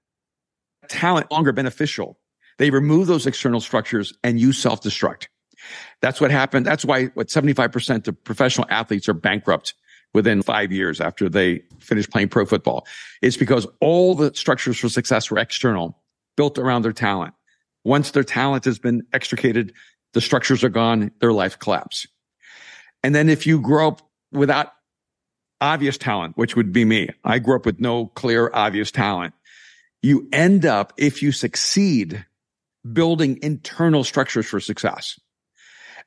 [0.88, 2.18] talent longer beneficial,
[2.58, 5.28] they remove those external structures and you self-destruct.
[6.02, 6.66] That's what happened.
[6.66, 9.74] That's why what 75% of professional athletes are bankrupt
[10.14, 12.86] within five years after they finish playing pro football.
[13.22, 16.02] It's because all the structures for success were external,
[16.36, 17.34] built around their talent.
[17.84, 19.74] Once their talent has been extricated,
[20.14, 22.08] the structures are gone, their life collapse.
[23.04, 24.74] And then if you grow up without
[25.60, 29.34] obvious talent, which would be me, I grew up with no clear, obvious talent.
[30.02, 32.26] You end up, if you succeed,
[32.92, 35.20] building internal structures for success.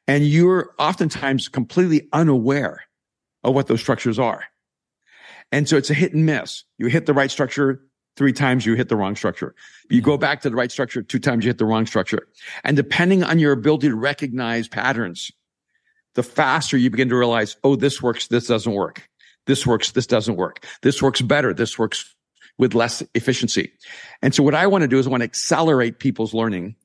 [0.07, 2.83] And you're oftentimes completely unaware
[3.43, 4.45] of what those structures are.
[5.53, 6.65] And so it's a hit and miss.
[6.79, 7.81] You hit the right structure
[8.17, 9.55] three times, you hit the wrong structure.
[9.91, 10.21] You go mm-hmm.
[10.21, 12.29] back to the right structure two times, you hit the wrong structure.
[12.63, 15.31] And depending on your ability to recognize patterns,
[16.15, 19.09] the faster you begin to realize, oh, this works, this doesn't work.
[19.47, 20.65] This works, this doesn't work.
[20.83, 21.53] This works better.
[21.53, 22.14] This works
[22.59, 23.73] with less efficiency.
[24.23, 26.77] And so what I want to do is I want to accelerate people's learning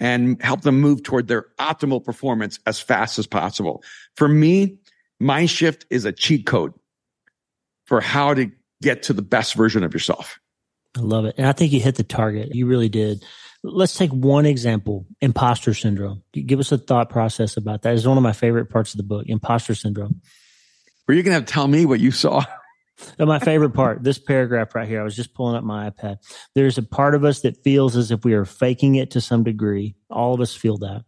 [0.00, 3.82] and help them move toward their optimal performance as fast as possible.
[4.16, 4.78] For me,
[5.20, 6.74] Mind Shift is a cheat code
[7.86, 8.50] for how to
[8.82, 10.40] get to the best version of yourself.
[10.96, 11.34] I love it.
[11.38, 12.54] And I think you hit the target.
[12.54, 13.24] You really did.
[13.62, 16.22] Let's take one example imposter syndrome.
[16.32, 17.94] Give us a thought process about that.
[17.94, 20.20] It's one of my favorite parts of the book, imposter syndrome.
[21.08, 22.44] Were you going to tell me what you saw?
[23.18, 26.16] my favorite part, this paragraph right here, I was just pulling up my iPad.
[26.54, 29.42] There's a part of us that feels as if we are faking it to some
[29.42, 29.96] degree.
[30.10, 31.04] All of us feel that.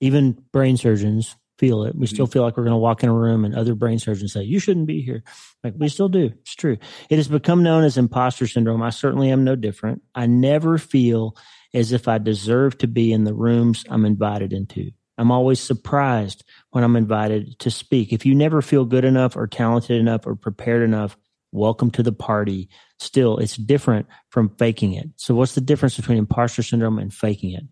[0.00, 1.94] Even brain surgeons feel it.
[1.94, 2.32] We still mm-hmm.
[2.32, 4.58] feel like we're going to walk in a room and other brain surgeons say, you
[4.58, 5.22] shouldn't be here.
[5.62, 6.32] Like we still do.
[6.40, 6.76] It's true.
[7.08, 8.82] It has become known as imposter syndrome.
[8.82, 10.02] I certainly am no different.
[10.14, 11.36] I never feel
[11.72, 14.90] as if I deserve to be in the rooms I'm invited into.
[15.18, 18.12] I'm always surprised when I'm invited to speak.
[18.12, 21.16] If you never feel good enough or talented enough or prepared enough,
[21.52, 22.68] welcome to the party.
[22.98, 25.08] Still, it's different from faking it.
[25.16, 27.64] So, what's the difference between imposter syndrome and faking it?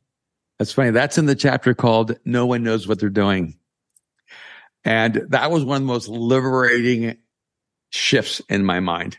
[0.59, 0.91] That's funny.
[0.91, 3.57] That's in the chapter called No One Knows What They're Doing.
[4.85, 7.17] And that was one of the most liberating
[7.91, 9.19] shifts in my mind.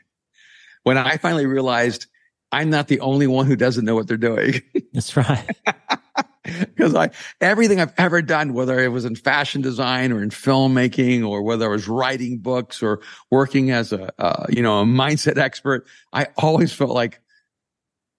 [0.84, 2.08] When I finally realized
[2.52, 4.62] I'm not the only one who doesn't know what they're doing.
[4.94, 5.48] That's right.
[6.44, 11.28] because I everything I've ever done, whether it was in fashion design or in filmmaking,
[11.28, 15.38] or whether I was writing books or working as a uh, you know a mindset
[15.42, 17.22] expert, I always felt like,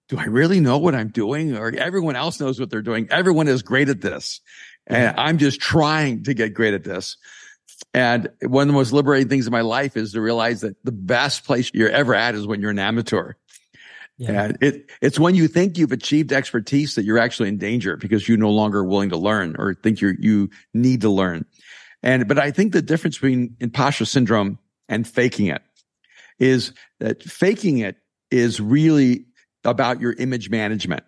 [0.07, 1.57] do I really know what I'm doing?
[1.57, 3.07] Or everyone else knows what they're doing.
[3.11, 4.39] Everyone is great at this,
[4.87, 7.17] and I'm just trying to get great at this.
[7.93, 10.91] And one of the most liberating things in my life is to realize that the
[10.91, 13.33] best place you're ever at is when you're an amateur.
[14.17, 14.51] Yeah.
[14.61, 18.37] It, it's when you think you've achieved expertise that you're actually in danger because you're
[18.37, 21.45] no longer willing to learn or think you you need to learn.
[22.03, 24.59] And, but I think the difference between imposter syndrome
[24.89, 25.63] and faking it
[26.37, 27.97] is that faking it
[28.29, 29.25] is really
[29.63, 31.03] about your image management.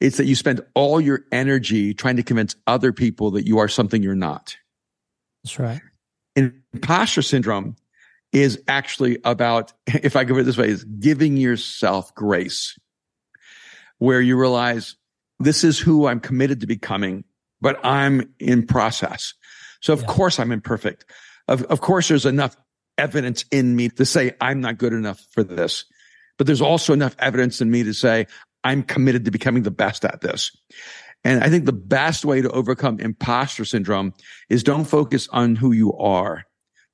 [0.00, 3.68] It's that you spend all your energy trying to convince other people that you are
[3.68, 4.56] something you're not.
[5.42, 5.80] That's right.
[6.36, 7.76] Imposter syndrome
[8.32, 12.78] is actually about, if I give it this way, is giving yourself grace,
[13.98, 14.96] where you realize
[15.40, 17.24] this is who I'm committed to becoming,
[17.60, 19.34] but I'm in process.
[19.80, 20.06] So of yeah.
[20.06, 21.04] course I'm imperfect.
[21.46, 22.56] Of, of course there's enough
[22.96, 25.84] evidence in me to say I'm not good enough for this,
[26.36, 28.26] but there's also enough evidence in me to say
[28.64, 30.50] I'm committed to becoming the best at this.
[31.24, 34.14] And I think the best way to overcome imposter syndrome
[34.48, 36.44] is don't focus on who you are,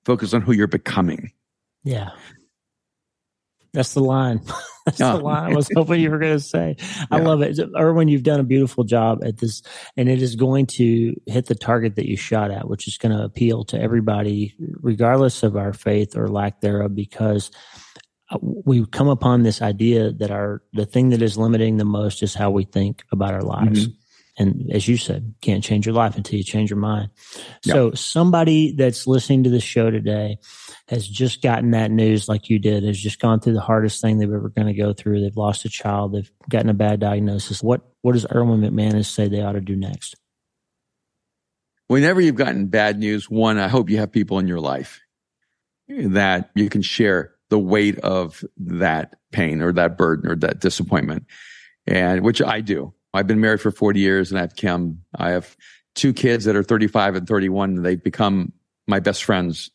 [0.04, 1.32] focus on who you're becoming.
[1.82, 2.10] Yeah.
[3.74, 4.40] That's the line.
[4.86, 6.76] That's the line I was hoping you were going to say.
[7.10, 7.58] I love it.
[7.76, 9.62] Erwin, you've done a beautiful job at this,
[9.96, 13.16] and it is going to hit the target that you shot at, which is going
[13.16, 17.50] to appeal to everybody, regardless of our faith or lack thereof, because
[18.30, 22.22] uh, we come upon this idea that our the thing that is limiting the most
[22.22, 23.88] is how we think about our lives.
[23.88, 24.03] Mm-hmm.
[24.36, 27.10] And as you said, can't change your life until you change your mind.
[27.62, 30.38] So somebody that's listening to the show today
[30.88, 34.18] has just gotten that news like you did, has just gone through the hardest thing
[34.18, 35.20] they've ever going to go through.
[35.20, 36.12] They've lost a child.
[36.12, 37.62] They've gotten a bad diagnosis.
[37.62, 40.16] What, what does Erwin McManus say they ought to do next?
[41.86, 45.00] Whenever you've gotten bad news, one, I hope you have people in your life
[45.88, 51.26] that you can share the weight of that pain or that burden or that disappointment.
[51.86, 52.94] And which I do.
[53.14, 55.04] I've been married for 40 years and I have Kim.
[55.14, 55.56] I have
[55.94, 57.76] two kids that are 35 and 31.
[57.76, 58.52] And they've become
[58.86, 59.70] my best friends,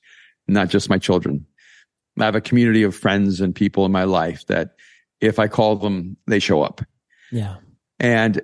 [0.47, 1.45] not just my children.
[2.19, 4.75] I have a community of friends and people in my life that
[5.21, 6.81] if I call them, they show up.
[7.31, 7.57] Yeah.
[7.97, 8.41] And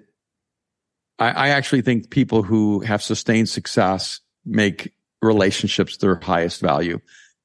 [1.20, 7.00] I, I actually think people who have sustained success make relationships their highest value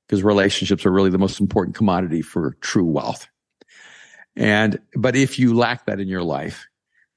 [0.06, 3.26] because relationships are really the most important commodity for true wealth.
[4.36, 6.68] And, but if you lack that in your life,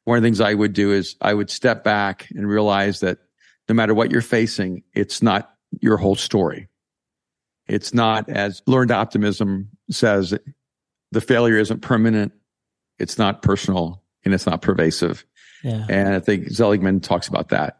[0.05, 3.19] one of the things I would do is I would step back and realize that
[3.69, 6.67] no matter what you're facing, it's not your whole story.
[7.67, 10.37] It's not as learned optimism says,
[11.11, 12.33] the failure isn't permanent.
[12.99, 15.25] It's not personal and it's not pervasive.
[15.63, 15.85] Yeah.
[15.89, 17.79] And I think Seligman talks about that.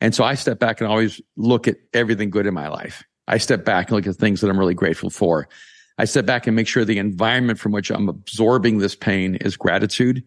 [0.00, 3.04] And so I step back and always look at everything good in my life.
[3.26, 5.48] I step back and look at things that I'm really grateful for.
[5.98, 9.56] I step back and make sure the environment from which I'm absorbing this pain is
[9.56, 10.22] gratitude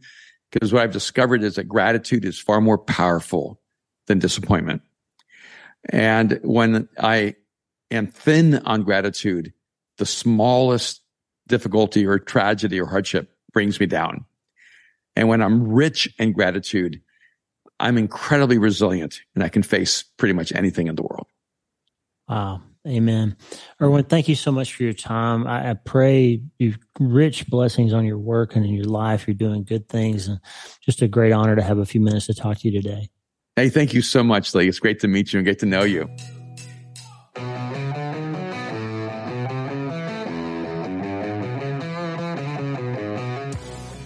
[0.52, 3.60] because what I've discovered is that gratitude is far more powerful
[4.08, 4.82] than disappointment.
[5.90, 7.36] And when I
[7.90, 9.54] am thin on gratitude,
[9.98, 11.02] the smallest
[11.48, 14.26] difficulty or tragedy or hardship brings me down.
[15.16, 17.02] And when I'm rich in gratitude,
[17.80, 21.28] I'm incredibly resilient and I can face pretty much anything in the world.
[22.30, 22.62] Wow.
[22.88, 23.38] Amen.
[23.80, 25.46] Erwin, thank you so much for your time.
[25.46, 29.28] I, I, pray you rich blessings on your work and in your life.
[29.28, 30.40] You're doing good things and
[30.84, 33.10] just a great honor to have a few minutes to talk to you today.
[33.56, 34.68] Hey, thank you so much, Lee.
[34.68, 36.10] It's great to meet you and get to know you.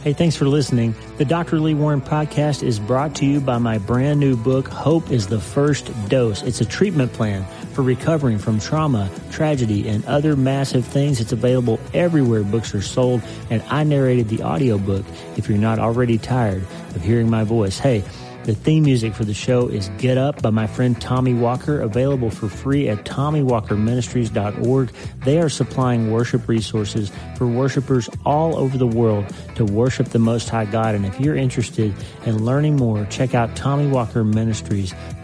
[0.06, 0.93] Hey, thanks for listening.
[1.18, 1.60] The Dr.
[1.60, 5.39] Lee Warren podcast is brought to you by my brand new book, Hope is the
[5.39, 6.43] First Dose.
[6.43, 7.43] It's a treatment plan
[7.74, 11.20] for recovering from trauma, tragedy, and other massive things.
[11.20, 16.20] It's available everywhere books are sold, and I narrated the audiobook if you're not already
[16.20, 16.62] tired
[16.93, 17.80] of hearing my voice.
[17.80, 18.03] Hey,
[18.46, 22.30] the theme music for the show is Get Up by my friend Tommy Walker, available
[22.30, 24.91] for free at TommyWalkerMinistries.org.
[25.24, 29.26] They are supplying worship resources for worshipers all over the world
[29.56, 30.93] to worship the Most High God.
[30.93, 31.91] And if you're interested
[32.28, 33.56] in learning more, check out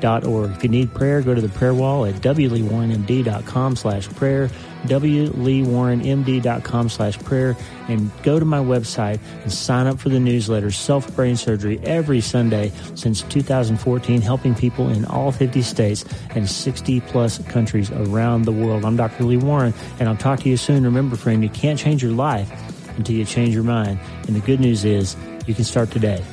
[0.03, 4.49] If you need prayer, go to the prayer wall at wleewarrenmd.com slash prayer
[4.83, 7.55] wleewarrenmd.com slash prayer
[7.87, 12.21] and go to my website and sign up for the newsletter self brain surgery every
[12.21, 18.51] sunday since 2014 helping people in all 50 states and 60 plus countries around the
[18.51, 18.83] world.
[18.85, 20.83] I'm dr lee warren and i'll talk to you soon.
[20.83, 22.51] Remember friend you can't change your life
[22.97, 23.99] until you change your mind.
[24.27, 26.23] And the good news is you can start today